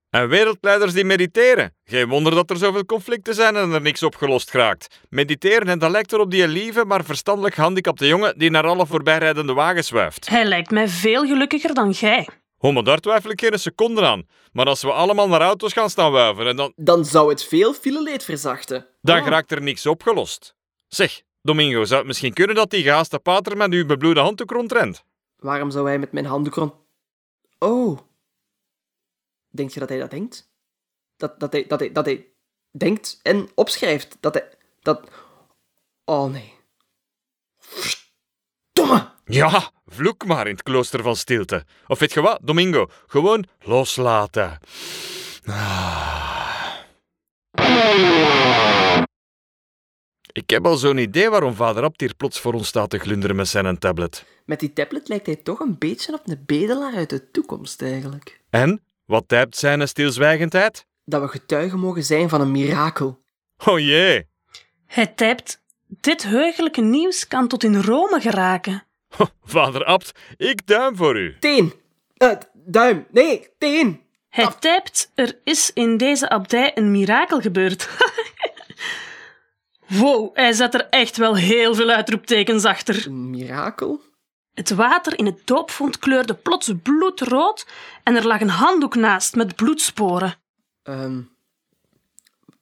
En 0.09 0.27
wereldleiders 0.29 0.93
die 0.93 1.03
mediteren. 1.03 1.75
Geen 1.83 2.07
wonder 2.09 2.33
dat 2.35 2.49
er 2.49 2.57
zoveel 2.57 2.85
conflicten 2.85 3.33
zijn 3.35 3.55
en 3.55 3.71
er 3.71 3.81
niks 3.81 4.03
opgelost 4.03 4.49
geraakt. 4.51 4.99
Mediteren, 5.09 5.67
en 5.67 5.79
dat 5.79 5.91
lijkt 5.91 6.13
erop 6.13 6.31
die 6.31 6.47
lieve, 6.47 6.85
maar 6.85 7.03
verstandelijk 7.03 7.55
gehandicapte 7.55 8.07
jongen 8.07 8.37
die 8.37 8.49
naar 8.49 8.65
alle 8.67 8.85
voorbijrijdende 8.85 9.53
wagens 9.53 9.87
zwijft. 9.87 10.29
Hij 10.29 10.45
lijkt 10.45 10.71
mij 10.71 10.87
veel 10.87 11.25
gelukkiger 11.25 11.73
dan 11.73 11.89
jij. 11.91 12.27
Oh, 12.57 12.73
maar 12.73 12.83
daar 12.83 12.97
twijfel 12.99 13.29
ik 13.31 13.39
geen 13.41 13.59
seconde 13.59 14.01
aan. 14.05 14.27
Maar 14.51 14.65
als 14.65 14.81
we 14.81 14.91
allemaal 14.91 15.27
naar 15.27 15.41
auto's 15.41 15.73
gaan 15.73 15.89
staan 15.89 16.11
wuiven, 16.11 16.47
en 16.47 16.55
dan, 16.55 16.73
Dan 16.75 17.05
zou 17.05 17.29
het 17.29 17.43
veel 17.43 17.73
fileleed 17.73 18.23
verzachten. 18.23 18.87
dan 19.01 19.19
Oh. 19.21 19.27
raakt 19.27 19.51
er 19.51 19.61
niks 19.61 19.85
opgelost. 19.85 20.55
Zeg, 20.89 21.21
Domingo, 21.41 21.85
zou 21.85 21.99
het 21.99 22.07
misschien 22.07 22.33
kunnen 22.33 22.55
dat 22.55 22.69
die 22.69 22.83
gehaaste 22.83 23.19
pater 23.19 23.57
met 23.57 23.71
uw 23.71 23.85
bebloede 23.85 24.19
handdoek 24.19 24.51
rondrent? 24.51 25.03
Waarom 25.35 25.71
zou 25.71 25.87
hij 25.87 25.99
met 25.99 26.11
mijn 26.11 26.25
handdoek 26.25 26.55
rond... 26.55 26.73
Oh. 27.59 27.99
Denk 29.49 29.69
je 29.69 29.79
dat 29.79 29.89
hij 29.89 29.99
dat 29.99 30.11
denkt? 30.11 30.49
Dat, 31.17 31.39
dat, 31.39 31.51
hij, 31.51 31.65
dat, 31.67 31.79
hij, 31.79 31.91
dat 31.91 32.05
hij 32.05 32.27
denkt 32.71 33.19
en 33.21 33.49
opschrijft. 33.55 34.17
Dat 34.19 34.33
hij... 34.33 34.49
Dat... 34.81 35.09
Oh, 36.05 36.31
nee. 36.31 36.53
Verdomme! 37.57 39.11
Ja, 39.25 39.71
vloek 39.85 40.25
maar 40.25 40.47
in 40.47 40.53
het 40.53 40.63
klooster 40.63 41.03
van 41.03 41.15
stilte. 41.15 41.65
Of 41.87 41.99
weet 41.99 42.13
je 42.13 42.21
wat, 42.21 42.39
Domingo? 42.41 42.89
Gewoon 43.07 43.45
loslaten. 43.59 44.59
Ah. 45.45 46.09
Ik 50.39 50.49
heb 50.49 50.65
al 50.65 50.77
zo'n 50.77 50.97
idee 50.97 51.29
waarom 51.29 51.53
vader 51.53 51.83
Abt 51.83 51.99
hier 51.99 52.15
plots 52.15 52.39
voor 52.39 52.53
ons 52.53 52.67
staat 52.67 52.89
te 52.89 52.97
glunderen 52.97 53.35
met 53.35 53.47
zijn 53.47 53.77
tablet. 53.77 54.25
Met 54.45 54.59
die 54.59 54.73
tablet 54.73 55.07
lijkt 55.07 55.25
hij 55.25 55.35
toch 55.35 55.59
een 55.59 55.77
beetje 55.77 56.13
op 56.13 56.21
een 56.25 56.43
bedelaar 56.45 56.95
uit 56.95 57.09
de 57.09 57.31
toekomst, 57.31 57.81
eigenlijk. 57.81 58.41
En? 58.49 58.81
Wat 59.05 59.23
typt 59.27 59.57
zijn 59.57 59.87
stilzwijgendheid? 59.87 60.85
Dat 61.05 61.21
we 61.21 61.27
getuigen 61.27 61.79
mogen 61.79 62.03
zijn 62.03 62.29
van 62.29 62.41
een 62.41 62.51
mirakel. 62.51 63.19
Oh 63.65 63.79
jee. 63.79 64.27
Hij 64.85 65.07
typt: 65.07 65.61
Dit 65.87 66.23
heugelijke 66.23 66.81
nieuws 66.81 67.27
kan 67.27 67.47
tot 67.47 67.63
in 67.63 67.81
Rome 67.81 68.19
geraken. 68.21 68.83
Vader 69.43 69.83
Abt, 69.83 70.11
ik 70.37 70.67
duim 70.67 70.95
voor 70.95 71.19
u. 71.19 71.35
Teen! 71.39 71.73
Eh, 72.17 72.31
duim! 72.53 73.05
Nee, 73.11 73.47
teen! 73.57 74.01
Hij 74.29 74.47
typt: 74.59 75.11
Er 75.15 75.39
is 75.43 75.71
in 75.73 75.97
deze 75.97 76.29
abdij 76.29 76.71
een 76.75 76.91
mirakel 76.91 77.39
gebeurd. 77.41 77.89
wow, 79.89 80.35
hij 80.35 80.53
zet 80.53 80.73
er 80.73 80.87
echt 80.89 81.17
wel 81.17 81.35
heel 81.35 81.75
veel 81.75 81.89
uitroeptekens 81.89 82.65
achter. 82.65 83.07
Een 83.07 83.29
mirakel? 83.29 84.01
Het 84.53 84.69
water 84.69 85.17
in 85.19 85.25
het 85.25 85.41
doopvond 85.47 85.99
kleurde 85.99 86.33
plots 86.33 86.71
bloedrood 86.83 87.67
en 88.03 88.15
er 88.15 88.27
lag 88.27 88.41
een 88.41 88.49
handdoek 88.49 88.95
naast 88.95 89.35
met 89.35 89.55
bloedsporen. 89.55 90.35
Ehm, 90.83 91.21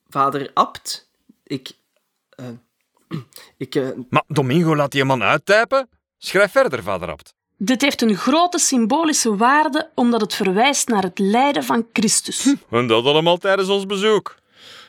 vader 0.09 0.51
Abt? 0.53 1.09
Ik... 1.43 1.71
eh, 2.29 2.45
ik... 3.57 3.75
eh, 3.75 3.87
Maar 4.09 4.23
Domingo 4.27 4.75
laat 4.75 4.91
die 4.91 5.03
man 5.05 5.23
uittypen? 5.23 5.89
Schrijf 6.17 6.51
verder, 6.51 6.83
vader 6.83 7.09
Abt. 7.09 7.35
Dit 7.57 7.81
heeft 7.81 8.01
een 8.01 8.15
grote 8.15 8.59
symbolische 8.59 9.35
waarde 9.35 9.89
omdat 9.95 10.21
het 10.21 10.33
verwijst 10.35 10.87
naar 10.87 11.03
het 11.03 11.19
lijden 11.19 11.63
van 11.63 11.87
Christus. 11.93 12.53
En 12.69 12.87
dat 12.87 13.05
allemaal 13.05 13.37
tijdens 13.37 13.69
ons 13.69 13.85
bezoek. 13.85 14.35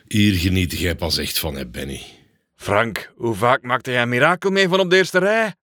Hier 0.07 0.33
geniet 0.35 0.79
jij 0.79 0.95
pas 0.95 1.17
echt 1.17 1.39
van, 1.39 1.55
hè, 1.55 1.67
Benny. 1.67 2.01
Frank, 2.59 3.11
hoe 3.15 3.35
vaak 3.35 3.61
maakte 3.61 3.91
jij 3.91 4.01
een 4.01 4.09
mirakel 4.09 4.49
mee 4.49 4.67
van 4.67 4.79
op 4.79 4.89
de 4.89 4.95
eerste 4.95 5.19
rij? 5.19 5.55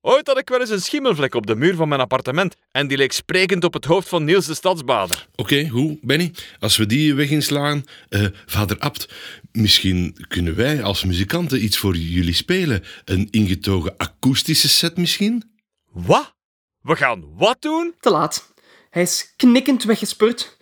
Ooit 0.00 0.26
had 0.26 0.38
ik 0.38 0.48
wel 0.48 0.60
eens 0.60 0.70
een 0.70 0.80
schimmelvlek 0.80 1.34
op 1.34 1.46
de 1.46 1.54
muur 1.54 1.74
van 1.74 1.88
mijn 1.88 2.00
appartement 2.00 2.54
en 2.70 2.86
die 2.86 2.96
leek 2.96 3.12
sprekend 3.12 3.64
op 3.64 3.72
het 3.72 3.84
hoofd 3.84 4.08
van 4.08 4.24
Niels 4.24 4.46
de 4.46 4.54
Stadsbader. 4.54 5.28
Oké, 5.34 5.68
hoe, 5.68 5.98
Benny? 6.02 6.32
Als 6.58 6.76
we 6.76 6.86
die 6.86 7.14
weg 7.14 7.30
inslaan, 7.30 7.84
eh, 8.08 8.26
vader 8.46 8.78
Abt, 8.78 9.08
misschien 9.52 10.26
kunnen 10.28 10.56
wij 10.56 10.82
als 10.82 11.04
muzikanten 11.04 11.64
iets 11.64 11.78
voor 11.78 11.96
jullie 11.96 12.34
spelen. 12.34 12.84
Een 13.04 13.28
ingetogen 13.30 13.96
akoestische 13.96 14.68
set 14.68 14.96
misschien? 14.96 15.56
Wat? 15.92 16.34
We 16.80 16.96
gaan 16.96 17.36
wat 17.36 17.62
doen? 17.62 17.94
te 18.00 18.10
laat. 18.10 18.52
Hij 18.90 19.02
is 19.02 19.32
knikkend 19.36 19.84
weggespurt. 19.84 20.56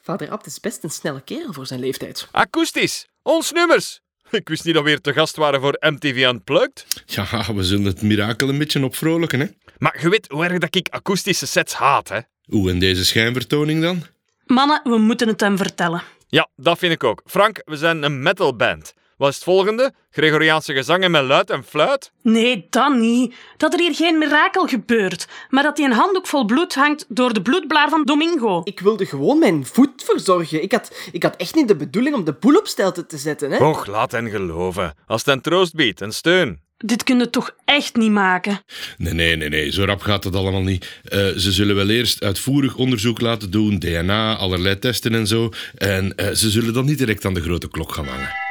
Vader 0.00 0.30
Abt 0.30 0.46
is 0.46 0.60
best 0.60 0.84
een 0.84 0.90
snelle 0.90 1.20
kerel 1.20 1.52
voor 1.52 1.66
zijn 1.66 1.80
leeftijd. 1.80 2.28
Akoestisch. 2.30 3.06
Ons 3.22 3.52
nummers. 3.52 4.04
Ik 4.42 4.48
wist 4.48 4.64
niet 4.64 4.74
dat 4.74 4.82
we 4.82 4.88
weer 4.88 5.00
te 5.00 5.12
gast 5.12 5.36
waren 5.36 5.60
voor 5.60 5.76
MTV 5.80 6.26
Unplugged. 6.28 6.86
Ja, 7.06 7.54
we 7.54 7.62
zullen 7.62 7.84
het 7.84 8.02
mirakel 8.02 8.48
een 8.48 8.58
beetje 8.58 8.84
opvrolijken, 8.84 9.40
hè? 9.40 9.46
Maar 9.78 9.98
je 10.00 10.08
weet 10.08 10.28
hoe 10.30 10.44
erg 10.44 10.58
dat 10.58 10.74
ik 10.74 10.88
akoestische 10.88 11.46
sets 11.46 11.74
haat, 11.74 12.08
hè? 12.08 12.18
Hoe, 12.44 12.70
en 12.70 12.78
deze 12.78 13.04
schijnvertoning 13.04 13.82
dan? 13.82 14.02
Mannen, 14.46 14.80
we 14.84 14.98
moeten 14.98 15.28
het 15.28 15.40
hem 15.40 15.56
vertellen. 15.56 16.02
Ja, 16.28 16.48
dat 16.56 16.78
vind 16.78 16.92
ik 16.92 17.04
ook. 17.04 17.22
Frank, 17.24 17.62
we 17.64 17.76
zijn 17.76 18.02
een 18.02 18.22
metalband. 18.22 18.94
Wat 19.16 19.28
is 19.28 19.34
het 19.34 19.44
volgende? 19.44 19.92
Gregoriaanse 20.10 20.72
gezangen 20.72 21.10
met 21.10 21.24
luid 21.24 21.50
en 21.50 21.64
fluit? 21.64 22.12
Nee, 22.22 22.66
dan 22.70 23.00
niet. 23.00 23.34
Dat 23.56 23.72
er 23.72 23.78
hier 23.78 23.94
geen 23.94 24.18
mirakel 24.18 24.66
gebeurt, 24.66 25.26
maar 25.48 25.62
dat 25.62 25.76
hij 25.76 25.86
een 25.86 25.92
handdoek 25.92 26.26
vol 26.26 26.44
bloed 26.44 26.74
hangt 26.74 27.04
door 27.08 27.32
de 27.32 27.42
bloedblaar 27.42 27.88
van 27.88 28.04
Domingo. 28.04 28.60
Ik 28.64 28.80
wilde 28.80 29.06
gewoon 29.06 29.38
mijn 29.38 29.66
voet 29.66 30.02
verzorgen. 30.04 30.62
Ik 30.62 30.72
had, 30.72 31.08
ik 31.12 31.22
had 31.22 31.36
echt 31.36 31.54
niet 31.54 31.68
de 31.68 31.76
bedoeling 31.76 32.14
om 32.14 32.24
de 32.24 32.32
boel 32.32 32.56
op 32.56 32.66
stelte 32.66 33.06
te 33.06 33.16
zetten, 33.16 33.50
hè? 33.50 33.64
Och, 33.64 33.86
laat 33.86 34.12
hen 34.12 34.30
geloven. 34.30 34.94
Als 35.06 35.24
het 35.24 35.34
een 35.34 35.40
troost 35.40 35.74
biedt 35.74 36.00
en 36.00 36.12
steun. 36.12 36.60
Dit 36.76 37.02
kun 37.02 37.18
je 37.18 37.30
toch 37.30 37.54
echt 37.64 37.96
niet 37.96 38.10
maken? 38.10 38.60
Nee, 38.96 39.12
nee, 39.12 39.36
nee, 39.36 39.48
nee, 39.48 39.72
zo 39.72 39.84
rap 39.84 40.00
gaat 40.00 40.24
het 40.24 40.34
allemaal 40.34 40.62
niet. 40.62 41.00
Eh, 41.04 41.18
ze 41.26 41.52
zullen 41.52 41.74
wel 41.74 41.88
eerst 41.88 42.22
uitvoerig 42.22 42.76
onderzoek 42.76 43.20
laten 43.20 43.50
doen, 43.50 43.78
DNA, 43.78 44.36
allerlei 44.36 44.78
testen 44.78 45.14
en 45.14 45.26
zo. 45.26 45.50
En 45.74 46.14
eh, 46.14 46.30
ze 46.30 46.50
zullen 46.50 46.74
dan 46.74 46.84
niet 46.84 46.98
direct 46.98 47.24
aan 47.24 47.34
de 47.34 47.42
grote 47.42 47.68
klok 47.68 47.92
gaan 47.92 48.06
hangen. 48.06 48.45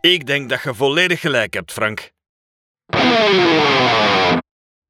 Ik 0.00 0.26
denk 0.26 0.48
dat 0.48 0.62
je 0.62 0.74
volledig 0.74 1.20
gelijk 1.20 1.54
hebt, 1.54 1.72
Frank. 1.72 2.12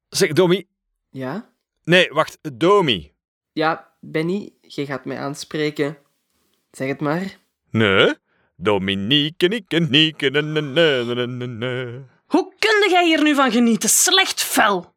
Zeg, 0.08 0.32
Domi. 0.32 0.66
Ja? 1.10 1.50
Nee, 1.84 2.08
wacht, 2.12 2.38
Domi. 2.52 3.12
Ja, 3.52 3.88
Benny, 4.00 4.52
je 4.60 4.86
gaat 4.86 5.04
mij 5.04 5.18
aanspreken. 5.18 5.98
Zeg 6.70 6.88
het 6.88 7.00
maar. 7.00 7.36
Nee? 7.70 8.14
Dominique, 8.56 9.48
Nieke, 9.48 9.78
Nieke, 9.78 10.30
na, 10.30 10.60
na. 10.60 11.90
Hoe 12.26 12.54
kun 12.58 12.90
jij 12.90 13.04
hier 13.06 13.22
nu 13.22 13.34
van 13.34 13.50
genieten? 13.50 13.88
Slecht 13.88 14.42
fel. 14.42 14.94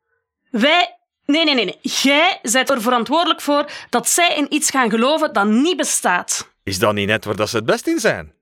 Wij... 0.50 0.98
Nee, 1.26 1.44
nee, 1.44 1.56
nee, 1.56 1.66
nee. 1.66 1.80
Jij 1.82 2.40
bent 2.42 2.70
er 2.70 2.82
verantwoordelijk 2.82 3.42
voor 3.42 3.72
dat 3.90 4.08
zij 4.10 4.36
in 4.36 4.54
iets 4.54 4.70
gaan 4.70 4.90
geloven 4.90 5.34
dat 5.34 5.48
niet 5.48 5.78
bestaat. 5.78 6.54
Is 6.64 6.80
dat 6.80 6.94
niet 6.94 7.08
net 7.08 7.26
waar 7.26 7.36
dat 7.36 7.50
ze 7.50 7.56
het 7.56 7.66
best 7.66 7.88
in 7.88 8.00
zijn? 8.00 8.34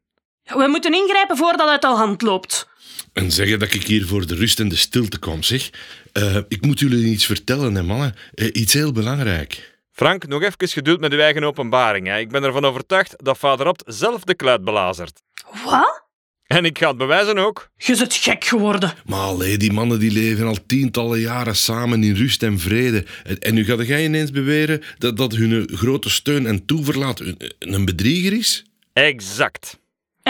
We 0.43 0.67
moeten 0.67 0.93
ingrijpen 0.93 1.37
voordat 1.37 1.59
het 1.59 1.69
uit 1.69 1.81
de 1.81 1.87
hand 1.87 2.21
loopt. 2.21 2.69
En 3.13 3.31
zeggen 3.31 3.59
dat 3.59 3.73
ik 3.73 3.83
hier 3.83 4.05
voor 4.05 4.27
de 4.27 4.35
rust 4.35 4.59
en 4.59 4.69
de 4.69 4.75
stilte 4.75 5.19
kom, 5.19 5.43
zeg. 5.43 5.69
Eh, 6.11 6.37
ik 6.47 6.65
moet 6.65 6.79
jullie 6.79 7.05
iets 7.05 7.25
vertellen, 7.25 7.75
hè, 7.75 7.83
mannen. 7.83 8.15
Eh, 8.33 8.47
iets 8.51 8.73
heel 8.73 8.91
belangrijk. 8.91 9.79
Frank, 9.91 10.27
nog 10.27 10.41
even 10.41 10.67
geduld 10.67 10.99
met 10.99 11.13
uw 11.13 11.19
eigen 11.19 11.43
openbaring. 11.43 12.07
Hè. 12.07 12.19
Ik 12.19 12.29
ben 12.29 12.43
ervan 12.43 12.65
overtuigd 12.65 13.13
dat 13.17 13.37
vader 13.37 13.65
Abt 13.65 13.83
zelf 13.85 14.23
de 14.23 14.35
kluit 14.35 14.63
belazert. 14.63 15.21
Wat? 15.65 16.01
En 16.47 16.65
ik 16.65 16.77
ga 16.77 16.87
het 16.87 16.97
bewijzen 16.97 17.37
ook. 17.37 17.69
Je 17.77 17.97
bent 17.97 18.13
gek 18.13 18.43
geworden. 18.43 18.93
Maar 19.05 19.19
allee, 19.19 19.57
die 19.57 19.71
mannen 19.71 19.99
die 19.99 20.11
leven 20.11 20.47
al 20.47 20.57
tientallen 20.65 21.19
jaren 21.19 21.55
samen 21.55 22.03
in 22.03 22.15
rust 22.15 22.43
en 22.43 22.59
vrede. 22.59 23.05
En, 23.23 23.39
en 23.39 23.53
nu 23.53 23.65
ga 23.65 23.75
jij 23.75 24.03
ineens 24.03 24.31
beweren 24.31 24.81
dat, 24.97 25.17
dat 25.17 25.31
hun 25.35 25.69
grote 25.73 26.09
steun 26.09 26.45
en 26.45 26.65
toeverlaat 26.65 27.19
een, 27.19 27.37
een 27.59 27.85
bedrieger 27.85 28.33
is? 28.33 28.65
Exact. 28.93 29.79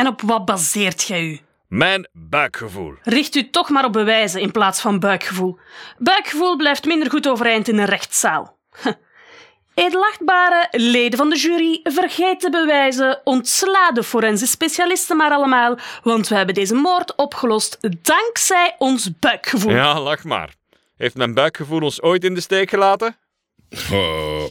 En 0.02 0.08
op 0.08 0.22
wat 0.22 0.46
baseert 0.46 1.04
jij 1.04 1.24
u? 1.24 1.40
Mijn 1.68 2.08
buikgevoel. 2.14 2.94
Richt 3.04 3.36
u 3.36 3.50
toch 3.50 3.70
maar 3.70 3.86
op 3.86 3.94
bewijzen 3.94 4.42
in 4.42 4.52
plaats 4.52 4.82
van 4.82 5.00
buikgevoel. 5.00 5.60
Buikgevoel 5.98 6.56
blijft 6.56 6.86
minder 6.86 7.10
goed 7.10 7.28
overeind 7.28 7.68
in 7.68 7.78
een 7.78 7.86
rechtszaal. 7.86 8.58
Huh. 8.84 8.94
Edelachtbare 9.74 10.68
leden 10.72 11.18
van 11.18 11.30
de 11.30 11.38
jury, 11.38 11.80
vergeet 11.84 12.42
de 12.42 12.50
bewijzen, 12.50 13.22
ontsla 13.24 13.92
de 13.92 14.04
forensisch 14.04 14.52
specialisten 14.52 15.18
maar 15.18 15.32
allemaal, 15.32 15.78
want 16.04 16.28
we 16.28 16.36
hebben 16.36 16.56
deze 16.56 16.76
moord 16.76 17.16
opgelost 17.16 17.78
dankzij 18.02 18.76
ons 18.78 19.20
buikgevoel. 19.20 19.72
Ja, 19.72 20.00
lach 20.00 20.24
maar. 20.24 20.54
Heeft 20.98 21.16
mijn 21.16 21.34
buikgevoel 21.34 21.82
ons 21.82 22.02
ooit 22.02 22.24
in 22.24 22.34
de 22.34 22.42
steek 22.42 22.70
gelaten? 22.70 23.18
Oh, 23.92 24.44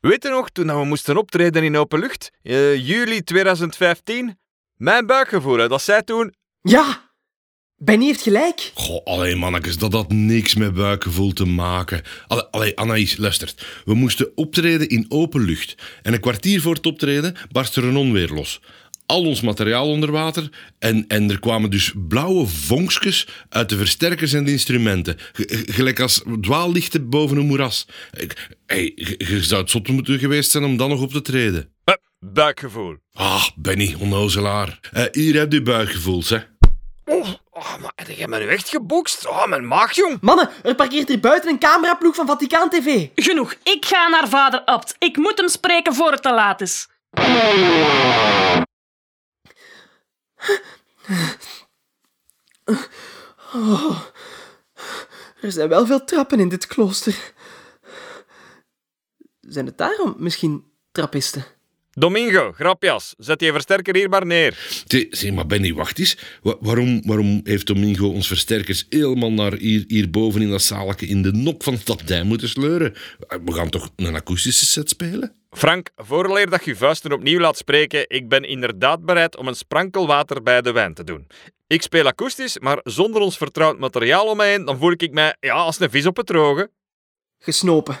Weet 0.00 0.22
je 0.22 0.28
nog, 0.28 0.50
toen 0.50 0.66
we 0.66 0.84
moesten 0.84 1.16
optreden 1.16 1.62
in 1.64 1.76
open 1.76 1.98
lucht, 1.98 2.30
eh, 2.42 2.86
juli 2.86 3.22
2015? 3.22 4.38
Mijn 4.76 5.06
buikgevoel, 5.06 5.58
hè, 5.58 5.68
dat 5.68 5.82
zei 5.82 6.04
toen... 6.04 6.34
Ja! 6.60 7.10
Benny 7.76 8.04
heeft 8.04 8.22
gelijk. 8.22 8.70
goh, 8.74 9.04
allee, 9.04 9.36
mannetjes, 9.36 9.78
dat 9.78 9.92
had 9.92 10.12
niks 10.12 10.54
met 10.54 10.74
buikgevoel 10.74 11.32
te 11.32 11.44
maken. 11.44 12.02
Allee, 12.26 12.44
allee, 12.50 12.78
Anaïs, 12.78 13.16
luistert. 13.16 13.66
We 13.84 13.94
moesten 13.94 14.32
optreden 14.34 14.88
in 14.88 15.04
open 15.08 15.40
lucht. 15.40 15.74
En 16.02 16.12
een 16.12 16.20
kwartier 16.20 16.60
voor 16.60 16.74
het 16.74 16.86
optreden 16.86 17.36
barst 17.50 17.76
er 17.76 17.84
een 17.84 17.96
onweer 17.96 18.28
los. 18.28 18.60
Al 19.10 19.24
ons 19.24 19.40
materiaal 19.40 19.88
onder 19.88 20.10
water. 20.10 20.48
En, 20.78 21.04
en 21.08 21.30
er 21.30 21.40
kwamen 21.40 21.70
dus 21.70 21.92
blauwe 22.08 22.46
vonkjes 22.46 23.26
uit 23.48 23.68
de 23.68 23.76
versterkers 23.76 24.32
en 24.32 24.44
de 24.44 24.50
instrumenten. 24.50 25.16
G- 25.32 25.62
gelijk 25.74 26.00
als 26.00 26.22
dwaallichten 26.40 27.08
boven 27.08 27.36
een 27.36 27.46
moeras. 27.46 27.86
Ik- 28.16 28.48
Hey, 28.66 28.92
je 29.18 29.42
zou 29.42 29.60
het 29.60 29.70
zot 29.70 29.88
moeten 29.88 30.18
geweest 30.18 30.50
zijn 30.50 30.64
om 30.64 30.76
dan 30.76 30.88
nog 30.88 31.00
op 31.00 31.12
te 31.12 31.22
treden. 31.22 31.72
Eh, 31.84 31.94
buikgevoel. 32.18 32.96
Ah, 33.12 33.48
Benny, 33.56 33.96
onnozelaar. 33.98 34.78
Eh, 34.92 35.04
hier 35.12 35.34
heb 35.34 35.52
je 35.52 35.62
buikgevoels, 35.62 36.28
hè. 36.28 36.38
Oh, 37.04 37.28
oh, 37.50 37.76
maar 37.80 37.92
heb 37.94 38.10
jij 38.16 38.26
me 38.28 38.38
nu 38.38 38.46
echt 38.46 38.68
gebokst? 38.68 39.28
Oh, 39.28 39.46
mijn 39.46 39.66
maag, 39.66 39.92
jong. 39.94 40.18
Mannen, 40.20 40.48
er 40.62 40.74
parkeert 40.74 41.08
hier 41.08 41.20
buiten 41.20 41.50
een 41.50 41.58
cameraploeg 41.58 42.14
van 42.14 42.26
Vaticaan 42.26 42.70
TV. 42.70 43.06
Genoeg, 43.14 43.54
ik 43.62 43.84
ga 43.86 44.08
naar 44.08 44.28
vader 44.28 44.60
Abt. 44.64 44.94
Ik 44.98 45.16
moet 45.16 45.38
hem 45.38 45.48
spreken 45.48 45.94
voor 45.94 46.10
het 46.12 46.22
te 46.22 46.32
laat 46.34 46.60
is. 46.60 46.86
Er 55.40 55.52
zijn 55.52 55.68
wel 55.68 55.86
veel 55.86 56.04
trappen 56.04 56.40
in 56.40 56.48
dit 56.48 56.66
klooster. 56.66 57.32
Zijn 59.40 59.66
het 59.66 59.78
daarom 59.78 60.14
misschien 60.18 60.72
trappisten? 60.92 61.44
Domingo, 61.90 62.52
grapjas, 62.52 63.14
zet 63.18 63.40
je 63.40 63.52
versterker 63.52 63.94
hier 63.94 64.08
maar 64.08 64.26
neer. 64.26 64.82
Zeg, 64.86 65.06
zeg, 65.10 65.32
maar 65.32 65.46
Benny, 65.46 65.74
wacht 65.74 65.98
eens. 65.98 66.16
Wa- 66.42 66.56
waarom, 66.60 67.02
waarom 67.06 67.40
heeft 67.44 67.66
Domingo 67.66 68.08
ons 68.08 68.26
versterkers 68.26 68.86
helemaal 68.88 69.32
naar 69.32 69.52
hier, 69.52 69.84
hierboven 69.88 70.42
in 70.42 70.50
dat 70.50 70.62
zaalje 70.62 71.06
in 71.06 71.22
de 71.22 71.32
nok 71.32 71.62
van 71.62 71.74
het 71.74 71.90
abdij 71.90 72.22
moeten 72.22 72.48
sleuren? 72.48 72.94
We 73.44 73.52
gaan 73.52 73.68
toch 73.70 73.90
een 73.96 74.14
akoestische 74.14 74.64
set 74.66 74.88
spelen? 74.88 75.34
Frank, 75.50 75.90
vooraleer 75.96 76.50
dat 76.50 76.64
je 76.64 76.76
vuisten 76.76 77.12
opnieuw 77.12 77.40
laat 77.40 77.56
spreken, 77.56 78.04
ik 78.08 78.28
ben 78.28 78.44
inderdaad 78.44 79.04
bereid 79.04 79.36
om 79.36 79.48
een 79.48 79.54
sprankel 79.54 80.06
water 80.06 80.42
bij 80.42 80.62
de 80.62 80.72
wijn 80.72 80.94
te 80.94 81.04
doen. 81.04 81.26
Ik 81.66 81.82
speel 81.82 82.06
akoestisch, 82.06 82.58
maar 82.58 82.80
zonder 82.84 83.20
ons 83.20 83.36
vertrouwd 83.36 83.78
materiaal 83.78 84.26
om 84.26 84.36
me 84.36 84.44
heen, 84.44 84.64
dan 84.64 84.78
voel 84.78 84.92
ik 84.96 85.12
mij 85.12 85.36
ja, 85.40 85.54
als 85.54 85.80
een 85.80 85.90
vis 85.90 86.06
op 86.06 86.16
het 86.16 86.26
droge. 86.26 86.70
Gesnopen. 87.38 88.00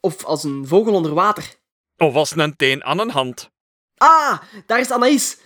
Of 0.00 0.24
als 0.24 0.44
een 0.44 0.66
vogel 0.66 0.94
onder 0.94 1.14
water. 1.14 1.44
Of 2.02 2.14
als 2.14 2.36
een 2.36 2.56
teen 2.56 2.84
aan 2.84 2.98
een 2.98 3.10
hand. 3.10 3.50
Ah, 3.96 4.38
daar 4.66 4.80
is 4.80 4.90
Anaïs. 4.90 5.38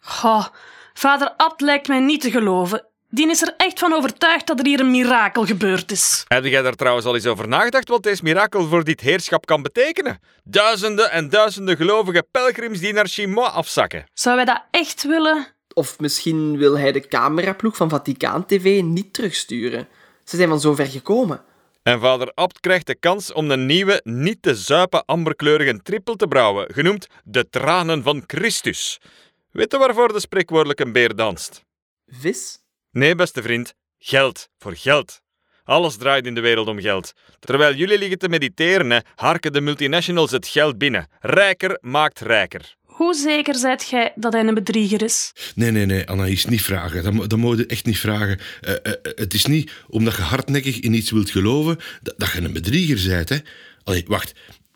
Goh, 0.00 0.46
vader 0.94 1.32
Abt 1.36 1.60
lijkt 1.60 1.88
mij 1.88 2.00
niet 2.00 2.20
te 2.20 2.30
geloven. 2.30 2.86
Die 3.08 3.30
is 3.30 3.42
er 3.42 3.54
echt 3.56 3.78
van 3.78 3.92
overtuigd 3.92 4.46
dat 4.46 4.58
er 4.58 4.66
hier 4.66 4.80
een 4.80 4.90
mirakel 4.90 5.44
gebeurd 5.44 5.90
is. 5.90 6.24
Heb 6.28 6.44
jij 6.44 6.62
daar 6.62 6.74
trouwens 6.74 7.06
al 7.06 7.14
eens 7.14 7.26
over 7.26 7.48
nagedacht 7.48 7.88
wat 7.88 8.02
deze 8.02 8.22
mirakel 8.22 8.66
voor 8.66 8.84
dit 8.84 9.00
heerschap 9.00 9.46
kan 9.46 9.62
betekenen? 9.62 10.20
Duizenden 10.44 11.10
en 11.10 11.28
duizenden 11.28 11.76
gelovige 11.76 12.26
pelgrims 12.30 12.78
die 12.78 12.92
naar 12.92 13.08
Chimois 13.08 13.50
afzakken. 13.50 14.04
Zou 14.12 14.36
wij 14.36 14.44
dat 14.44 14.62
echt 14.70 15.02
willen? 15.02 15.46
Of 15.74 15.98
misschien 15.98 16.56
wil 16.56 16.78
hij 16.78 16.92
de 16.92 17.08
cameraploeg 17.08 17.76
van 17.76 17.88
Vaticaan 17.88 18.46
TV 18.46 18.82
niet 18.82 19.12
terugsturen. 19.12 19.88
Ze 20.24 20.36
zijn 20.36 20.48
van 20.48 20.60
zover 20.60 20.86
gekomen. 20.86 21.44
En 21.84 22.00
vader 22.00 22.32
Abt 22.34 22.60
krijgt 22.60 22.86
de 22.86 22.94
kans 22.94 23.32
om 23.32 23.50
een 23.50 23.66
nieuwe, 23.66 24.00
niet 24.04 24.42
te 24.42 24.54
zuipen 24.54 25.04
amberkleurige 25.04 25.82
trippel 25.82 26.14
te 26.16 26.26
brouwen, 26.26 26.74
genoemd 26.74 27.06
de 27.24 27.48
tranen 27.50 28.02
van 28.02 28.24
Christus. 28.26 29.00
Weet 29.50 29.72
je 29.72 29.78
waarvoor 29.78 30.12
de 30.12 30.20
spreekwoordelijke 30.20 30.90
beer 30.90 31.16
danst? 31.16 31.64
Vis? 32.06 32.58
Nee, 32.90 33.14
beste 33.14 33.42
vriend, 33.42 33.74
geld 33.98 34.48
voor 34.58 34.76
geld. 34.76 35.20
Alles 35.64 35.96
draait 35.96 36.26
in 36.26 36.34
de 36.34 36.40
wereld 36.40 36.68
om 36.68 36.80
geld. 36.80 37.12
Terwijl 37.38 37.74
jullie 37.74 37.98
liggen 37.98 38.18
te 38.18 38.28
mediteren, 38.28 39.04
harken 39.14 39.52
de 39.52 39.60
multinationals 39.60 40.30
het 40.30 40.46
geld 40.46 40.78
binnen. 40.78 41.08
Rijker 41.20 41.78
maakt 41.80 42.20
rijker. 42.20 42.74
Hoe 42.94 43.14
zeker 43.14 43.54
zijt 43.54 43.82
gij 43.82 44.12
dat 44.14 44.32
hij 44.32 44.44
een 44.44 44.54
bedrieger 44.54 45.02
is? 45.02 45.32
Nee, 45.54 45.70
nee, 45.70 45.86
nee, 45.86 46.08
Anaïs, 46.08 46.44
niet 46.44 46.62
vragen. 46.62 47.02
Dat, 47.02 47.30
dat 47.30 47.38
moet 47.38 47.58
je 47.58 47.66
echt 47.66 47.84
niet 47.84 47.98
vragen. 47.98 48.38
Eh, 48.60 48.72
eh, 48.72 48.78
eh, 48.82 48.92
het 49.02 49.34
is 49.34 49.46
niet 49.46 49.72
omdat 49.88 50.16
je 50.16 50.22
hardnekkig 50.22 50.80
in 50.80 50.94
iets 50.94 51.10
wilt 51.10 51.30
geloven, 51.30 51.78
dat, 52.02 52.14
dat 52.16 52.32
je 52.32 52.40
een 52.40 52.52
bedrieger 52.52 53.08
bent. 53.08 53.28
Hè? 53.28 53.36
Allee, 53.84 54.04
wacht. 54.06 54.32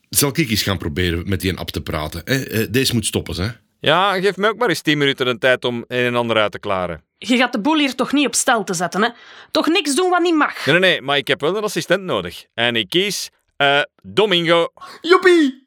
Zal 0.08 0.28
ik 0.28 0.50
eens 0.50 0.62
gaan 0.62 0.78
proberen 0.78 1.28
met 1.28 1.40
die 1.40 1.50
een 1.50 1.58
app 1.58 1.70
te 1.70 1.80
praten? 1.80 2.22
Hè? 2.24 2.44
Eh, 2.44 2.66
deze 2.70 2.94
moet 2.94 3.06
stoppen, 3.06 3.42
hè? 3.42 3.48
Ja, 3.80 4.20
geef 4.20 4.36
me 4.36 4.48
ook 4.48 4.58
maar 4.58 4.68
eens 4.68 4.82
10 4.82 4.98
minuten 4.98 5.26
de 5.26 5.38
tijd 5.38 5.64
om 5.64 5.84
een 5.88 6.04
en 6.04 6.16
ander 6.16 6.36
uit 6.36 6.52
te 6.52 6.58
klaren. 6.58 7.02
Je 7.18 7.36
gaat 7.36 7.52
de 7.52 7.60
boel 7.60 7.78
hier 7.78 7.94
toch 7.94 8.12
niet 8.12 8.26
op 8.26 8.34
stel 8.34 8.64
te 8.64 8.74
zetten, 8.74 9.02
hè? 9.02 9.08
Toch 9.50 9.66
niks 9.66 9.94
doen 9.94 10.10
wat 10.10 10.22
niet 10.22 10.34
mag. 10.34 10.66
Nee, 10.66 10.78
nee, 10.78 10.90
nee, 10.90 11.02
maar 11.02 11.16
ik 11.16 11.28
heb 11.28 11.40
wel 11.40 11.56
een 11.56 11.62
assistent 11.62 12.02
nodig. 12.02 12.44
En 12.54 12.76
ik 12.76 12.88
kies... 12.88 13.30
eh 13.56 13.80
Domingo. 14.02 14.68
Joepie! 15.00 15.66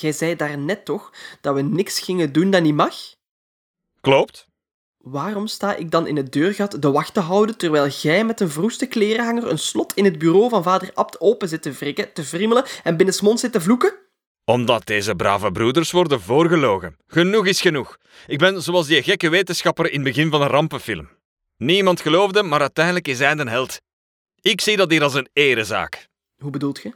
Jij 0.00 0.12
zei 0.12 0.36
daarnet 0.36 0.84
toch 0.84 1.12
dat 1.40 1.54
we 1.54 1.62
niks 1.62 2.00
gingen 2.00 2.32
doen 2.32 2.50
dat 2.50 2.62
niet 2.62 2.74
mag? 2.74 2.94
Klopt. 4.00 4.46
Waarom 4.98 5.46
sta 5.46 5.74
ik 5.74 5.90
dan 5.90 6.06
in 6.06 6.16
het 6.16 6.32
deurgat 6.32 6.82
de 6.82 6.90
wacht 6.90 7.14
te 7.14 7.20
houden 7.20 7.56
terwijl 7.56 7.88
jij 7.88 8.24
met 8.24 8.40
een 8.40 8.50
vroeste 8.50 8.86
klerenhanger 8.86 9.46
een 9.50 9.58
slot 9.58 9.94
in 9.94 10.04
het 10.04 10.18
bureau 10.18 10.48
van 10.48 10.62
vader 10.62 10.90
Abt 10.94 11.20
open 11.20 11.48
zit 11.48 11.62
te 11.62 11.72
wrikken, 11.72 12.12
te 12.12 12.24
friemelen 12.24 12.64
en 12.82 12.96
binnensmonds 12.96 13.40
zit 13.40 13.52
te 13.52 13.60
vloeken? 13.60 13.94
Omdat 14.44 14.86
deze 14.86 15.14
brave 15.14 15.52
broeders 15.52 15.90
worden 15.90 16.20
voorgelogen. 16.20 16.96
Genoeg 17.06 17.46
is 17.46 17.60
genoeg. 17.60 17.96
Ik 18.26 18.38
ben 18.38 18.62
zoals 18.62 18.86
die 18.86 19.02
gekke 19.02 19.28
wetenschapper 19.28 19.86
in 19.86 19.94
het 19.94 20.02
begin 20.02 20.30
van 20.30 20.42
een 20.42 20.48
rampenfilm. 20.48 21.08
Niemand 21.56 22.00
geloofde, 22.00 22.42
maar 22.42 22.60
uiteindelijk 22.60 23.08
is 23.08 23.18
hij 23.18 23.30
een 23.30 23.48
held. 23.48 23.80
Ik 24.40 24.60
zie 24.60 24.76
dat 24.76 24.90
hier 24.90 25.02
als 25.02 25.14
een 25.14 25.28
erezaak. 25.32 26.08
Hoe 26.38 26.50
bedoelt 26.50 26.82
je? 26.82 26.92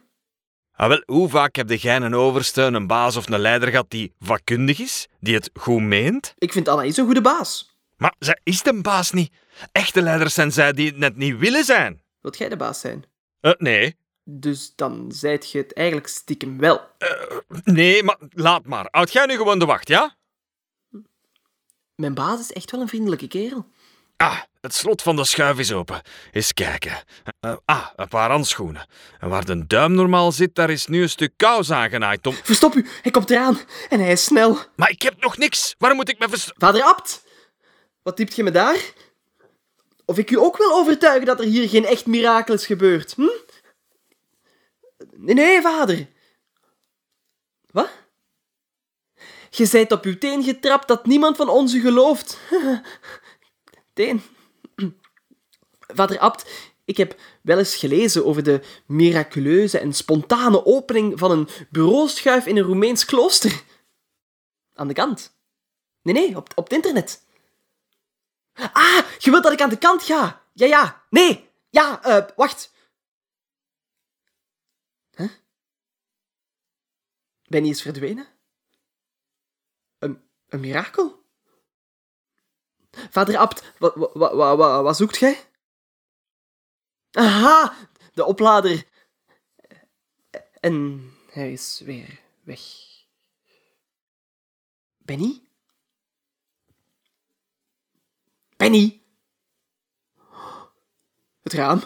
Ah, 0.80 0.88
wel, 0.88 1.02
hoe 1.06 1.28
vaak 1.28 1.56
heb 1.56 1.70
jij 1.70 1.96
een 1.96 2.14
overste, 2.14 2.62
een 2.62 2.86
baas 2.86 3.16
of 3.16 3.30
een 3.30 3.40
leider 3.40 3.68
gehad 3.68 3.90
die 3.90 4.12
vakkundig 4.18 4.78
is, 4.78 5.08
die 5.18 5.34
het 5.34 5.50
goed 5.54 5.80
meent? 5.80 6.34
Ik 6.38 6.52
vind 6.52 6.68
Anaïs 6.68 6.96
een 6.96 7.04
goede 7.04 7.20
baas. 7.20 7.76
Maar 7.96 8.14
zij 8.18 8.40
is 8.42 8.62
de 8.62 8.80
baas 8.80 9.10
niet. 9.10 9.32
Echte 9.72 10.02
leiders 10.02 10.34
zijn 10.34 10.52
zij 10.52 10.72
die 10.72 10.86
het 10.86 10.96
net 10.96 11.16
niet 11.16 11.38
willen 11.38 11.64
zijn. 11.64 12.02
Wilt 12.20 12.38
jij 12.38 12.48
de 12.48 12.56
baas 12.56 12.80
zijn? 12.80 13.04
Eh, 13.40 13.52
nee. 13.58 13.96
Dus 14.24 14.72
dan 14.76 15.12
zijt 15.12 15.50
je 15.50 15.58
het 15.58 15.74
eigenlijk 15.74 16.08
stiekem 16.08 16.58
wel. 16.58 16.80
Nee, 17.64 18.02
maar 18.02 18.18
laat 18.30 18.64
maar. 18.64 18.88
Houd 18.90 19.12
jij 19.12 19.26
nu 19.26 19.36
gewoon 19.36 19.58
de 19.58 19.64
wacht, 19.64 19.88
ja? 19.88 20.16
Mijn 21.94 22.14
baas 22.14 22.40
is 22.40 22.52
echt 22.52 22.70
wel 22.70 22.80
een 22.80 22.88
vriendelijke 22.88 23.28
kerel. 23.28 23.66
Ah, 24.16 24.40
het 24.60 24.74
slot 24.74 25.02
van 25.02 25.16
de 25.16 25.24
schuif 25.24 25.58
is 25.58 25.72
open. 25.72 26.02
Eens 26.32 26.52
kijken. 26.52 27.02
Eh, 27.40 27.56
ah, 27.64 27.86
een 27.96 28.08
paar 28.08 28.30
handschoenen. 28.30 28.86
En 29.18 29.28
waar 29.28 29.44
de 29.44 29.66
duim 29.66 29.92
normaal 29.92 30.32
zit, 30.32 30.54
daar 30.54 30.70
is 30.70 30.86
nu 30.86 31.02
een 31.02 31.10
stuk 31.10 31.32
kous 31.36 31.70
aangenaaid 31.70 32.26
om... 32.26 32.34
Verstop 32.34 32.74
u, 32.74 32.86
hij 33.02 33.10
komt 33.10 33.30
eraan 33.30 33.58
en 33.88 34.00
hij 34.00 34.12
is 34.12 34.24
snel. 34.24 34.58
Maar 34.76 34.90
ik 34.90 35.02
heb 35.02 35.20
nog 35.20 35.36
niks. 35.36 35.74
Waar 35.78 35.94
moet 35.94 36.08
ik 36.08 36.18
me 36.18 36.28
vers... 36.28 36.50
Vader 36.56 36.82
Abt, 36.82 37.24
wat 38.02 38.16
typt 38.16 38.36
je 38.36 38.42
me 38.42 38.50
daar? 38.50 38.78
Of 40.04 40.18
ik 40.18 40.30
u 40.30 40.38
ook 40.38 40.56
wil 40.56 40.72
overtuigen 40.72 41.26
dat 41.26 41.38
er 41.38 41.46
hier 41.46 41.68
geen 41.68 41.84
echt 41.84 42.06
mirakel 42.06 42.54
is 42.54 42.66
gebeurd, 42.66 43.14
hm? 43.14 43.28
Nee, 45.16 45.34
nee, 45.34 45.60
vader. 45.60 46.06
Wat? 47.70 47.90
Je 49.50 49.66
zijt 49.66 49.92
op 49.92 50.04
uw 50.04 50.18
teen 50.18 50.42
getrapt 50.42 50.88
dat 50.88 51.06
niemand 51.06 51.36
van 51.36 51.48
ons 51.48 51.74
u 51.74 51.80
gelooft. 51.80 52.38
teen. 53.94 54.22
Vader 55.94 56.18
Abt, 56.18 56.50
ik 56.84 56.96
heb 56.96 57.20
wel 57.42 57.58
eens 57.58 57.76
gelezen 57.76 58.26
over 58.26 58.42
de 58.42 58.60
miraculeuze 58.86 59.78
en 59.78 59.92
spontane 59.92 60.64
opening 60.64 61.18
van 61.18 61.30
een 61.30 61.48
bureauschuif 61.70 62.46
in 62.46 62.56
een 62.56 62.64
Roemeens 62.64 63.04
klooster. 63.04 63.62
Aan 64.74 64.88
de 64.88 64.94
kant. 64.94 65.34
Nee, 66.02 66.14
nee, 66.14 66.36
op, 66.36 66.52
op 66.54 66.64
het 66.64 66.72
internet. 66.72 67.24
Ah, 68.52 69.04
je 69.18 69.30
wilt 69.30 69.42
dat 69.42 69.52
ik 69.52 69.60
aan 69.60 69.68
de 69.68 69.78
kant 69.78 70.02
ga? 70.02 70.42
Ja, 70.52 70.66
ja. 70.66 71.04
Nee. 71.10 71.48
Ja, 71.70 72.02
eh, 72.02 72.26
wacht. 72.36 72.72
Ben 77.50 77.62
je 77.62 77.68
eens 77.68 77.82
verdwenen? 77.82 78.26
Een, 79.98 80.22
een 80.48 80.60
mirakel? 80.60 81.24
Vader 82.90 83.36
Abt, 83.36 83.72
wat, 83.78 83.94
wat, 83.94 84.34
wat, 84.34 84.82
wat 84.82 84.96
zoekt 84.96 85.16
gij? 85.16 85.49
Aha, 87.10 87.76
de 88.14 88.24
oplader. 88.24 88.84
En 90.60 91.04
hij 91.30 91.52
is 91.52 91.80
weer 91.84 92.20
weg. 92.42 92.60
Benny? 94.98 95.42
Benny? 98.56 99.02
Het 101.42 101.52
raam. 101.52 101.82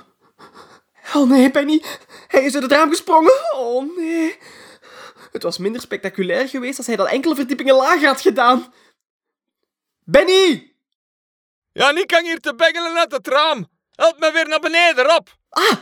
Oh 1.14 1.28
nee, 1.28 1.50
Benny. 1.50 1.82
Hij 2.28 2.44
is 2.44 2.54
uit 2.54 2.62
het 2.62 2.72
raam 2.72 2.88
gesprongen. 2.88 3.54
Oh 3.54 3.96
nee. 3.96 4.38
Het 5.32 5.42
was 5.42 5.58
minder 5.58 5.80
spectaculair 5.80 6.48
geweest 6.48 6.78
als 6.78 6.86
hij 6.86 6.96
dat 6.96 7.08
enkele 7.08 7.34
verdiepingen 7.34 7.74
lager 7.74 8.06
had 8.06 8.20
gedaan. 8.20 8.72
Benny! 10.04 10.74
Ja, 11.72 11.90
niet 11.90 12.06
kan 12.06 12.24
hier 12.24 12.40
te 12.40 12.54
bengelen 12.54 12.98
uit 12.98 13.12
het 13.12 13.26
raam. 13.26 13.68
Help 13.94 14.18
me 14.18 14.32
weer 14.32 14.48
naar 14.48 14.60
beneden, 14.60 15.04
Rob. 15.04 15.26
Ah! 15.48 15.76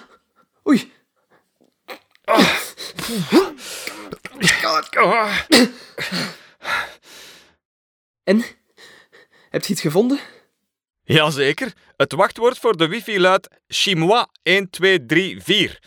Oei. 0.69 0.93
Oh. 2.25 2.59
En? 8.25 8.45
Heb 9.51 9.65
je 9.65 9.73
iets 9.73 9.81
gevonden? 9.81 10.21
Jazeker. 11.05 11.73
Het 11.97 12.13
wachtwoord 12.13 12.59
voor 12.59 12.77
de 12.77 12.89
wifi 12.89 13.21
luidt 13.21 13.49
Chinois 13.67 14.27
1234. 14.43 15.79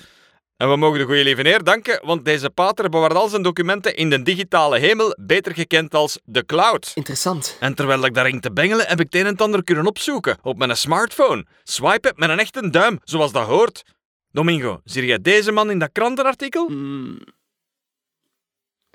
En 0.57 0.69
we 0.69 0.75
mogen 0.75 0.99
de 0.99 1.05
goede 1.05 1.23
lieve 1.23 1.41
heer 1.41 1.63
danken, 1.63 2.05
want 2.05 2.25
deze 2.25 2.49
pater 2.49 2.89
bewaart 2.89 3.13
al 3.13 3.27
zijn 3.27 3.41
documenten 3.41 3.95
in 3.95 4.09
de 4.09 4.21
digitale 4.21 4.79
hemel, 4.79 5.17
beter 5.19 5.53
gekend 5.53 5.93
als 5.93 6.19
de 6.23 6.45
cloud. 6.45 6.91
Interessant. 6.93 7.57
En 7.59 7.75
terwijl 7.75 8.05
ik 8.05 8.13
daar 8.13 8.25
ging 8.25 8.41
te 8.41 8.51
bengelen, 8.51 8.87
heb 8.87 8.99
ik 8.99 9.05
het 9.05 9.15
een 9.15 9.25
en 9.25 9.37
ander 9.37 9.63
kunnen 9.63 9.85
opzoeken 9.85 10.37
op 10.41 10.57
mijn 10.57 10.77
smartphone. 10.77 11.45
Swipen 11.63 12.13
met 12.15 12.29
een 12.29 12.39
echte 12.39 12.69
duim, 12.69 12.99
zoals 13.03 13.31
dat 13.31 13.47
hoort. 13.47 13.83
Domingo, 14.31 14.81
zie 14.83 15.05
jij 15.05 15.21
deze 15.21 15.51
man 15.51 15.71
in 15.71 15.79
dat 15.79 15.89
krantenartikel? 15.91 16.67
Hmm. 16.67 17.19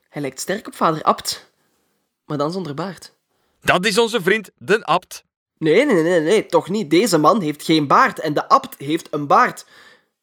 Hij 0.09 0.23
lijkt 0.23 0.41
sterk 0.41 0.67
op 0.67 0.75
vader 0.75 1.03
Abt, 1.03 1.53
maar 2.25 2.39
dan 2.39 2.53
zonder 2.53 2.75
baard. 2.75 3.15
Dat 3.61 3.87
is 3.87 3.99
onze 3.99 4.23
vriend, 4.23 4.51
de 4.59 4.85
abt. 4.85 5.25
Nee, 5.59 5.87
nee, 5.87 6.03
nee, 6.03 6.21
nee, 6.21 6.47
toch 6.47 6.69
niet. 6.69 6.91
Deze 6.91 7.19
man 7.19 7.41
heeft 7.41 7.63
geen 7.63 7.87
baard 7.87 8.19
en 8.19 8.35
de 8.35 8.49
abt 8.49 8.75
heeft 8.79 9.09
een 9.11 9.27
baard. 9.27 9.65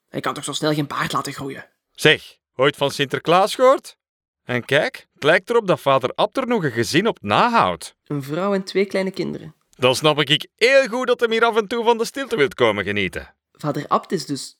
Hij 0.07 0.19
kan 0.19 0.33
toch 0.33 0.43
zo 0.43 0.51
snel 0.51 0.73
geen 0.73 0.87
baard 0.87 1.11
laten 1.11 1.33
groeien? 1.33 1.69
Zeg, 1.91 2.37
ooit 2.55 2.75
van 2.75 2.91
Sinterklaas 2.91 3.55
gehoord? 3.55 3.97
En 4.43 4.65
kijk, 4.65 5.07
het 5.13 5.23
lijkt 5.23 5.49
erop 5.49 5.67
dat 5.67 5.79
vader 5.79 6.11
Abt 6.13 6.37
er 6.37 6.47
nog 6.47 6.63
een 6.63 6.71
gezin 6.71 7.07
op 7.07 7.21
nahoudt. 7.21 7.95
Een 8.05 8.23
vrouw 8.23 8.53
en 8.53 8.63
twee 8.63 8.85
kleine 8.85 9.11
kinderen. 9.11 9.55
Dan 9.69 9.95
snap 9.95 10.19
ik 10.19 10.49
heel 10.55 10.87
goed 10.87 11.07
dat 11.07 11.19
hem 11.19 11.31
hier 11.31 11.43
af 11.43 11.55
en 11.55 11.67
toe 11.67 11.83
van 11.83 11.97
de 11.97 12.05
stilte 12.05 12.35
wilt 12.35 12.53
komen 12.53 12.83
genieten. 12.83 13.35
Vader 13.51 13.87
Abt 13.87 14.11
is 14.11 14.25
dus 14.25 14.57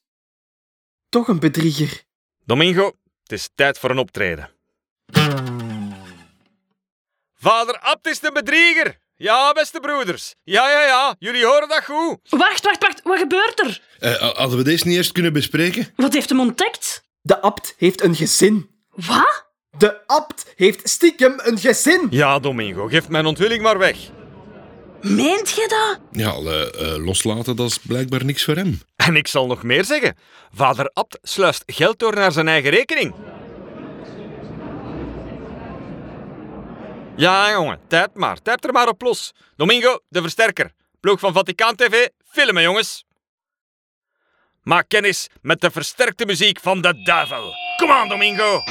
toch 1.10 1.28
een 1.28 1.40
bedrieger. 1.40 2.04
Domingo, 2.46 2.86
het 3.24 3.32
is 3.32 3.50
tijd 3.56 3.80
voor 3.80 3.90
een 3.90 3.98
optreden. 3.98 4.50
Vader 7.34 7.80
Abt 7.80 8.08
is 8.08 8.20
de 8.20 8.32
bedrieger! 8.32 9.00
Ja, 9.18 9.54
beste 9.54 9.80
broeders. 9.80 10.36
Ja, 10.44 10.70
ja, 10.72 10.82
ja, 10.86 11.16
jullie 11.20 11.46
horen 11.46 11.68
dat 11.70 11.84
goed. 11.86 12.18
Wacht, 12.30 12.64
wacht, 12.66 12.82
wacht. 12.84 13.02
Wat 13.04 13.18
gebeurt 13.18 13.60
er? 13.60 13.82
Eh, 14.00 14.32
hadden 14.38 14.58
we 14.58 14.64
deze 14.64 14.88
niet 14.88 14.96
eerst 14.98 15.12
kunnen 15.12 15.34
bespreken? 15.34 15.88
Wat 15.96 16.14
heeft 16.14 16.30
hem 16.30 16.40
ontdekt? 16.40 17.04
De 17.22 17.42
abt 17.42 17.74
heeft 17.78 18.04
een 18.04 18.16
gezin. 18.16 18.70
Wat? 18.90 19.46
De 19.78 20.08
abt 20.08 20.54
heeft 20.56 20.90
stiekem 20.90 21.34
een 21.38 21.58
gezin. 21.60 22.08
Ja, 22.10 22.40
Domingo, 22.40 22.88
geef 22.88 23.08
mijn 23.10 23.26
onthulling 23.26 23.62
maar 23.62 23.78
weg. 23.78 23.98
Meent 25.02 25.50
je 25.50 25.66
dat? 25.68 26.00
Ja, 26.22 26.34
eh, 26.34 26.62
eh, 26.94 27.06
loslaten, 27.06 27.56
dat 27.56 27.70
is 27.70 27.80
blijkbaar 27.80 28.26
niks 28.26 28.44
voor 28.44 28.56
hem. 28.56 28.82
En 28.96 29.16
ik 29.16 29.28
zal 29.28 29.48
nog 29.48 29.64
meer 29.64 29.86
zeggen. 29.86 30.18
Vader 30.54 30.90
Abt 30.94 31.20
sluist 31.22 31.64
geld 31.66 32.00
door 32.00 32.14
naar 32.16 32.32
zijn 32.32 32.48
eigen 32.48 32.70
rekening. 32.70 33.14
Ja, 37.18 37.52
jongen, 37.52 37.80
tijd 37.88 38.14
maar. 38.14 38.42
Tijd 38.42 38.66
er 38.66 38.74
maar 38.74 38.88
op 38.88 39.02
los. 39.02 39.34
Domingo, 39.56 40.00
de 40.10 40.22
versterker. 40.22 40.72
Ploeg 41.00 41.20
van 41.20 41.34
Vaticaan 41.34 41.76
TV, 41.76 42.08
filmen, 42.30 42.64
jongens. 42.64 43.06
Maak 44.64 44.90
kennis 44.90 45.28
met 45.42 45.62
de 45.62 45.72
versterkte 45.72 46.26
muziek 46.26 46.60
van 46.60 46.82
de 46.82 47.04
duivel. 47.04 47.54
Kom 47.78 47.92
aan, 47.92 48.08
Domingo. 48.08 48.62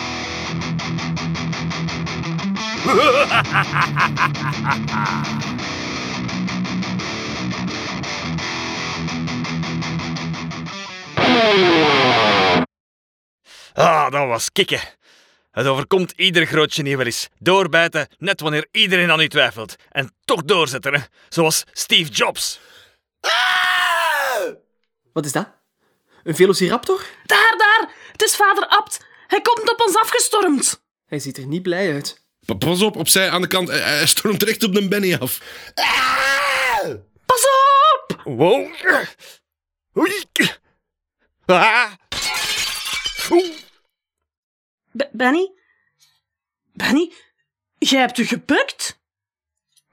Ah, 13.75 14.11
dat 14.11 14.27
was 14.27 14.53
kicken. 14.53 14.81
Het 15.57 15.67
overkomt 15.67 16.13
ieder 16.17 16.47
groot 16.47 16.75
genie 16.75 16.97
wel 16.97 17.07
eens. 17.07 17.29
Doorbijten, 17.39 18.09
net 18.19 18.41
wanneer 18.41 18.69
iedereen 18.71 19.11
aan 19.11 19.21
u 19.21 19.29
twijfelt. 19.29 19.75
En 19.91 20.15
toch 20.25 20.43
doorzetten, 20.45 20.95
hè? 20.95 21.01
zoals 21.29 21.65
Steve 21.73 22.11
Jobs. 22.11 22.61
Wat 25.13 25.25
is 25.25 25.33
dat? 25.33 25.49
Een 26.23 26.35
velociraptor? 26.37 27.05
Daar, 27.25 27.55
daar. 27.57 27.95
Het 28.13 28.23
is 28.23 28.37
vader 28.37 28.67
Abt. 28.67 29.01
Hij 29.27 29.41
komt 29.41 29.71
op 29.73 29.81
ons 29.81 29.97
afgestormd. 29.97 30.83
Hij 31.07 31.19
ziet 31.19 31.37
er 31.39 31.47
niet 31.47 31.63
blij 31.63 31.93
uit. 31.93 32.25
Pa- 32.47 32.55
Pas 32.55 32.83
op, 32.83 32.97
opzij 32.97 33.31
aan 33.31 33.41
de 33.41 33.47
kant. 33.49 33.69
Hij- 33.69 34.07
stormt 34.07 34.43
recht 34.43 34.65
op 34.65 34.75
de 34.75 34.89
Benny 34.89 35.15
af. 35.15 35.41
Pas 37.27 37.45
op! 38.09 38.21
Wow. 38.25 38.71
Oei. 39.99 40.25
Ah. 41.47 41.93
Oeh. 43.31 43.55
B- 44.97 45.09
Benny? 45.13 45.53
Benny? 46.73 47.13
Jij 47.79 48.01
hebt 48.01 48.19
u 48.19 48.25
gebukt? 48.25 48.99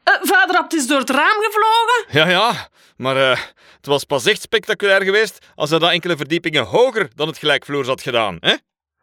Eh, 0.04 0.14
vader 0.22 0.58
Abt 0.58 0.74
is 0.74 0.88
door 0.88 1.00
het 1.00 1.10
raam 1.10 1.42
gevlogen? 1.42 2.06
Ja, 2.20 2.30
ja, 2.30 2.70
maar 2.98 3.32
eh, 3.32 3.40
het 3.78 3.86
was 3.86 4.04
pas 4.04 4.26
echt 4.26 4.42
spectaculair 4.42 5.02
geweest 5.04 5.46
als 5.56 5.70
hij 5.70 5.80
dat 5.80 5.92
enkele 5.92 6.18
verdiepingen 6.18 6.64
hoger 6.66 7.10
dan 7.16 7.28
het 7.28 7.38
gelijkvloers 7.38 7.88
had 7.88 8.02
gedaan. 8.02 8.38
Hè? 8.40 8.56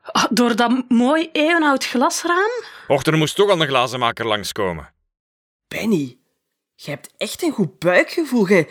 Ah, 0.02 0.24
door 0.30 0.56
dat 0.56 0.84
mooi 0.88 1.28
eeuwenoud 1.32 1.86
glasraam? 1.86 2.50
Och, 2.88 3.04
er 3.04 3.16
moest 3.16 3.34
toch 3.36 3.50
al 3.50 3.60
een 3.60 3.68
glazenmaker 3.68 4.26
langskomen. 4.26 4.92
Benny, 5.68 6.18
jij 6.74 6.94
hebt 6.94 7.14
echt 7.16 7.42
een 7.42 7.52
goed 7.52 7.78
buikgevoel. 7.78 8.48
Jij, 8.48 8.68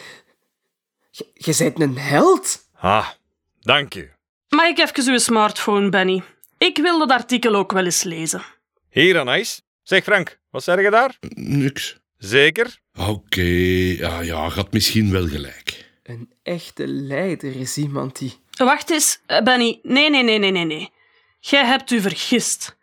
jij, 1.11 1.27
jij 1.33 1.55
bent 1.57 1.79
een 1.79 1.97
held. 1.97 2.67
Ah, 2.75 3.07
dank 3.59 3.95
u. 3.95 4.11
Mag 4.49 4.65
ik 4.67 4.77
even 4.79 5.11
uw 5.11 5.17
smartphone, 5.17 5.89
Benny? 5.89 6.23
Ik 6.59 6.77
wil 6.77 6.99
dat 6.99 7.11
artikel 7.11 7.55
ook 7.55 7.71
wel 7.71 7.85
eens 7.85 8.03
lezen. 8.03 8.41
Hier, 8.89 9.19
Anais. 9.19 9.61
Zeg 9.83 10.03
Frank, 10.03 10.39
wat 10.49 10.63
zeg 10.63 10.81
je 10.81 10.89
daar? 10.89 11.17
Niks. 11.35 11.97
Zeker? 12.17 12.79
Oké, 12.97 13.41
ja, 13.97 14.21
ja, 14.21 14.49
gaat 14.49 14.71
misschien 14.71 15.11
wel 15.11 15.27
gelijk. 15.27 15.85
Een 16.03 16.33
echte 16.43 16.87
leider 16.87 17.55
is 17.55 17.77
iemand 17.77 18.17
die... 18.17 18.33
Wacht 18.57 18.89
eens, 18.89 19.19
eh, 19.25 19.41
Benny. 19.41 19.79
Nee, 19.83 20.09
nee, 20.09 20.23
nee, 20.23 20.37
nee, 20.37 20.51
nee, 20.51 20.65
nee. 20.65 20.89
Jij 21.39 21.65
hebt 21.65 21.91
u 21.91 22.01
vergist. 22.01 22.77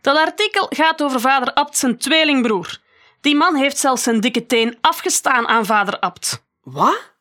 Dat 0.00 0.16
artikel 0.16 0.66
gaat 0.70 1.02
over 1.02 1.20
vader 1.20 1.52
Abt 1.52 1.76
zijn 1.76 1.98
tweelingbroer. 1.98 2.78
Die 3.20 3.34
man 3.34 3.56
heeft 3.56 3.78
zelfs 3.78 4.02
zijn 4.02 4.20
dikke 4.20 4.46
teen 4.46 4.78
afgestaan 4.80 5.48
aan 5.48 5.66
vader 5.66 5.98
Abt. 5.98 6.44
Wat? 6.62 7.11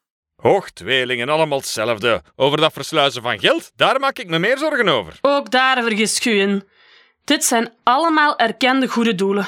Hoog, 0.41 0.69
tweelingen, 0.69 1.29
allemaal 1.29 1.57
hetzelfde. 1.57 2.21
Over 2.35 2.57
dat 2.57 2.73
versluizen 2.73 3.21
van 3.21 3.39
geld, 3.39 3.71
daar 3.75 3.99
maak 3.99 4.19
ik 4.19 4.27
me 4.29 4.39
meer 4.39 4.57
zorgen 4.57 4.87
over. 4.87 5.17
Ook 5.21 5.51
daar 5.51 5.83
vergist 5.83 6.25
u 6.25 6.39
in. 6.39 6.63
Dit 7.23 7.43
zijn 7.43 7.73
allemaal 7.83 8.37
erkende 8.37 8.87
goede 8.87 9.15
doelen. 9.15 9.47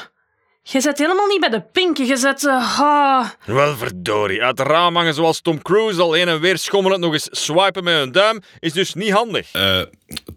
Je 0.62 0.80
zet 0.80 0.98
helemaal 0.98 1.26
niet 1.26 1.40
bij 1.40 1.48
de 1.48 1.60
pinken, 1.60 2.06
je 2.06 2.16
zet... 2.16 2.46
eh, 2.46 2.80
ah. 2.80 3.28
Wel 3.44 3.76
verdorie, 3.76 4.42
uit 4.42 4.58
het 4.58 4.66
raam 4.66 4.96
hangen 4.96 5.14
zoals 5.14 5.40
Tom 5.40 5.62
Cruise 5.62 6.00
al 6.00 6.12
heen 6.12 6.28
en 6.28 6.40
weer 6.40 6.58
schommelend 6.58 7.00
nog 7.00 7.12
eens 7.12 7.28
swipen 7.30 7.84
met 7.84 8.00
een 8.00 8.12
duim 8.12 8.40
is 8.58 8.72
dus 8.72 8.94
niet 8.94 9.10
handig. 9.10 9.52
Eh, 9.52 9.82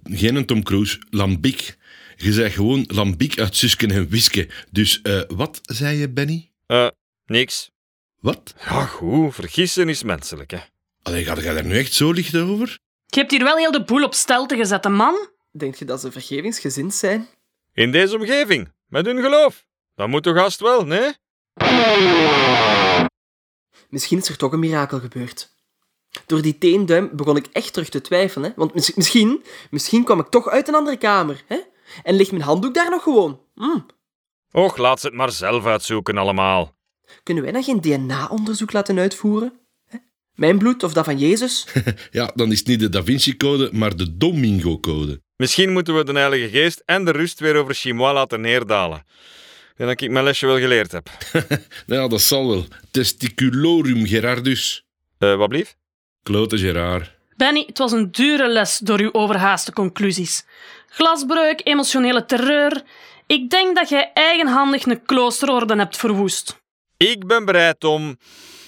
geen 0.03 0.35
een 0.35 0.45
Tom 0.45 0.63
Cruise, 0.63 1.01
Lambiek. 1.09 1.75
Je 2.15 2.31
zei 2.33 2.49
gewoon 2.49 2.83
Lambiek 2.87 3.39
uit 3.39 3.55
Susken 3.55 3.91
en 3.91 4.09
Wiske. 4.09 4.49
Dus 4.71 5.01
eh, 5.01 5.21
wat 5.27 5.59
zei 5.63 5.97
je, 5.97 6.09
Benny? 6.09 6.51
Eh, 6.65 6.87
niks. 7.25 7.69
Wat? 8.19 8.53
Ja, 8.59 8.85
goed, 8.85 9.33
vergissen 9.35 9.89
is 9.89 10.03
menselijk, 10.03 10.51
hè. 10.51 10.59
Allee, 11.01 11.23
gaat 11.23 11.41
jij 11.41 11.53
daar 11.53 11.65
nu 11.65 11.77
echt 11.77 11.93
zo 11.93 12.11
licht 12.11 12.35
over? 12.35 12.79
Je 13.05 13.19
hebt 13.19 13.31
hier 13.31 13.43
wel 13.43 13.57
heel 13.57 13.71
de 13.71 13.83
boel 13.83 14.03
op 14.03 14.13
stelte 14.13 14.55
gezet, 14.55 14.83
hè, 14.83 14.89
man. 14.89 15.29
Denk 15.51 15.75
je 15.75 15.85
dat 15.85 16.01
ze 16.01 16.11
vergevingsgezind 16.11 16.93
zijn? 16.93 17.27
In 17.73 17.91
deze 17.91 18.15
omgeving, 18.15 18.71
met 18.87 19.05
hun 19.05 19.21
geloof. 19.21 19.65
Dat 19.95 20.07
moet 20.07 20.23
toch 20.23 20.35
haast 20.37 20.59
wel, 20.59 20.85
nee? 20.85 21.13
Misschien 23.89 24.17
is 24.17 24.29
er 24.29 24.37
toch 24.37 24.51
een 24.51 24.59
mirakel 24.59 24.99
gebeurd. 24.99 25.55
Door 26.25 26.41
die 26.41 26.57
teenduim 26.57 27.09
begon 27.13 27.37
ik 27.37 27.47
echt 27.51 27.73
terug 27.73 27.89
te 27.89 28.01
twijfelen. 28.01 28.49
Hè? 28.49 28.55
Want 28.55 28.73
mis- 28.73 28.93
misschien, 28.93 29.43
misschien 29.71 30.03
kwam 30.03 30.19
ik 30.19 30.27
toch 30.27 30.47
uit 30.47 30.67
een 30.67 30.75
andere 30.75 30.97
kamer. 30.97 31.43
Hè? 31.47 31.59
En 32.03 32.15
ligt 32.15 32.31
mijn 32.31 32.43
handdoek 32.43 32.73
daar 32.73 32.89
nog 32.89 33.03
gewoon? 33.03 33.41
Hm. 33.55 33.79
Och, 34.51 34.77
laat 34.77 34.99
ze 34.99 35.07
het 35.07 35.15
maar 35.15 35.31
zelf 35.31 35.65
uitzoeken 35.65 36.17
allemaal. 36.17 36.75
Kunnen 37.23 37.43
wij 37.43 37.51
dan 37.51 37.63
geen 37.63 37.81
DNA-onderzoek 37.81 38.71
laten 38.71 38.99
uitvoeren? 38.99 39.53
Mijn 40.37 40.57
bloed 40.57 40.83
of 40.83 40.93
dat 40.93 41.05
van 41.05 41.17
Jezus? 41.17 41.67
Ja, 42.11 42.31
dan 42.35 42.51
is 42.51 42.59
het 42.59 42.67
niet 42.67 42.79
de 42.79 42.89
Da 42.89 43.03
Vinci-code, 43.03 43.69
maar 43.71 43.95
de 43.95 44.17
Domingo-code. 44.17 45.21
Misschien 45.35 45.71
moeten 45.71 45.95
we 45.95 46.03
de 46.03 46.11
Heilige 46.11 46.49
Geest 46.49 46.81
en 46.85 47.05
de 47.05 47.11
rust 47.11 47.39
weer 47.39 47.55
over 47.55 47.73
Chimois 47.73 48.13
laten 48.13 48.41
neerdalen. 48.41 48.97
Ik 48.97 49.85
denk 49.85 49.89
dat 49.89 50.01
ik 50.01 50.11
mijn 50.11 50.25
lesje 50.25 50.45
wel 50.45 50.59
geleerd 50.59 50.91
heb. 50.91 51.09
Ja, 51.85 52.07
dat 52.07 52.21
zal 52.21 52.47
wel. 52.47 52.65
Testiculorum 52.91 54.05
Gerardus. 54.05 54.85
Eh, 55.17 55.35
wat 55.35 55.49
blief? 55.49 55.75
Klote 56.23 56.57
Gerard. 56.57 57.15
Benny, 57.35 57.63
het 57.67 57.77
was 57.77 57.91
een 57.91 58.11
dure 58.11 58.47
les 58.47 58.77
door 58.77 58.99
uw 58.99 59.13
overhaaste 59.13 59.73
conclusies. 59.73 60.45
Glasbreuk, 60.89 61.61
emotionele 61.63 62.25
terreur. 62.25 62.83
Ik 63.27 63.49
denk 63.49 63.75
dat 63.75 63.89
jij 63.89 64.11
eigenhandig 64.13 64.85
een 64.85 65.03
kloosterorde 65.05 65.75
hebt 65.75 65.97
verwoest. 65.97 66.61
Ik 66.97 67.27
ben 67.27 67.45
bereid 67.45 67.83
om 67.83 68.17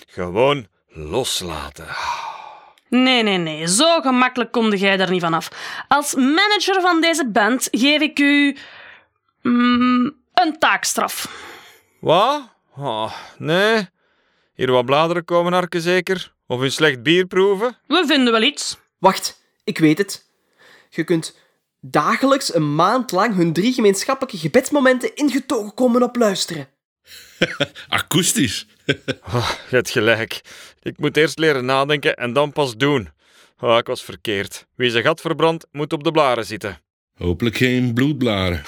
gewoon 0.08 0.68
loslaten. 0.88 1.88
Nee, 2.90 3.24
nee, 3.24 3.38
nee. 3.38 3.68
Zo 3.68 4.02
gemakkelijk 4.02 4.52
komde 4.52 4.78
jij 4.78 4.98
daar 4.98 5.10
niet 5.12 5.22
vanaf. 5.22 5.50
Als 5.88 6.16
manager 6.16 6.82
van 6.82 7.02
deze 7.02 7.30
band 7.30 7.68
geef 7.72 8.02
ik 8.02 8.20
u 8.20 8.58
Mm, 9.42 10.16
een 10.34 10.60
taakstraf. 10.60 11.32
Wat? 12.00 12.42
Oh, 12.78 13.14
nee. 13.38 13.88
Hier 14.54 14.72
wat 14.72 14.86
bladeren 14.86 15.26
komen 15.26 15.54
harken 15.54 15.82
zeker? 15.82 16.34
Of 16.48 16.60
een 16.60 16.72
slecht 16.72 17.04
bier 17.04 17.26
proeven? 17.26 17.78
We 17.88 18.04
vinden 18.08 18.34
wel 18.34 18.42
iets. 18.42 18.78
Wacht, 18.98 19.42
ik 19.64 19.78
weet 19.78 19.98
het. 19.98 20.26
Je 20.90 21.04
kunt 21.04 21.38
dagelijks 21.82 22.54
een 22.54 22.76
maand 22.76 23.12
lang 23.12 23.36
hun 23.36 23.54
drie 23.54 23.74
gemeenschappelijke 23.74 24.38
gebedsmomenten 24.38 25.16
ingetogen 25.16 25.74
komen 25.74 26.04
opluisteren. 26.04 26.68
Akoestisch. 27.88 28.68
Oh, 29.22 29.50
je 29.70 29.76
hebt 29.76 29.90
gelijk. 29.90 30.42
Ik 30.82 30.98
moet 30.98 31.18
eerst 31.18 31.40
leren 31.40 31.66
nadenken 31.66 32.16
en 32.16 32.34
dan 32.34 32.52
pas 32.52 32.78
doen. 32.78 33.10
Oh, 33.60 33.78
ik 33.78 33.88
was 33.88 34.04
verkeerd. 34.04 34.68
Wie 34.76 34.90
zijn 34.90 35.04
gat 35.04 35.22
verbrandt, 35.22 35.68
moet 35.72 35.94
op 35.94 36.04
de 36.04 36.12
blaren 36.12 36.46
zitten. 36.46 36.82
Hopelijk 37.14 37.58
geen 37.58 37.94
bloedblaren. 37.94 38.64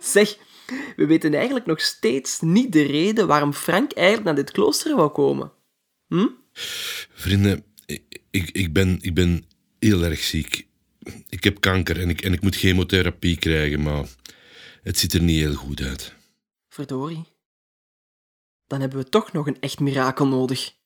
Zeg, 0.00 0.36
we 0.96 1.06
weten 1.06 1.34
eigenlijk 1.34 1.66
nog 1.66 1.80
steeds 1.80 2.40
niet 2.40 2.72
de 2.72 2.82
reden 2.82 3.26
waarom 3.26 3.52
Frank 3.52 3.92
eigenlijk 3.92 4.26
naar 4.26 4.34
dit 4.34 4.50
klooster 4.50 4.96
wou 4.96 5.10
komen. 5.10 5.52
Hm? 6.08 6.26
Vrienden, 7.12 7.64
ik, 7.86 8.02
ik, 8.30 8.50
ik, 8.50 8.72
ben, 8.72 8.98
ik 9.00 9.14
ben 9.14 9.44
heel 9.78 10.02
erg 10.02 10.20
ziek. 10.20 10.67
Ik 11.28 11.44
heb 11.44 11.60
kanker 11.60 12.00
en 12.00 12.08
ik, 12.08 12.20
en 12.20 12.32
ik 12.32 12.40
moet 12.40 12.56
chemotherapie 12.56 13.36
krijgen, 13.36 13.82
maar 13.82 14.06
het 14.82 14.98
ziet 14.98 15.12
er 15.12 15.22
niet 15.22 15.40
heel 15.40 15.54
goed 15.54 15.80
uit. 15.80 16.14
Verdorie. 16.68 17.24
Dan 18.66 18.80
hebben 18.80 18.98
we 18.98 19.08
toch 19.08 19.32
nog 19.32 19.46
een 19.46 19.60
echt 19.60 19.80
mirakel 19.80 20.26
nodig. 20.26 20.76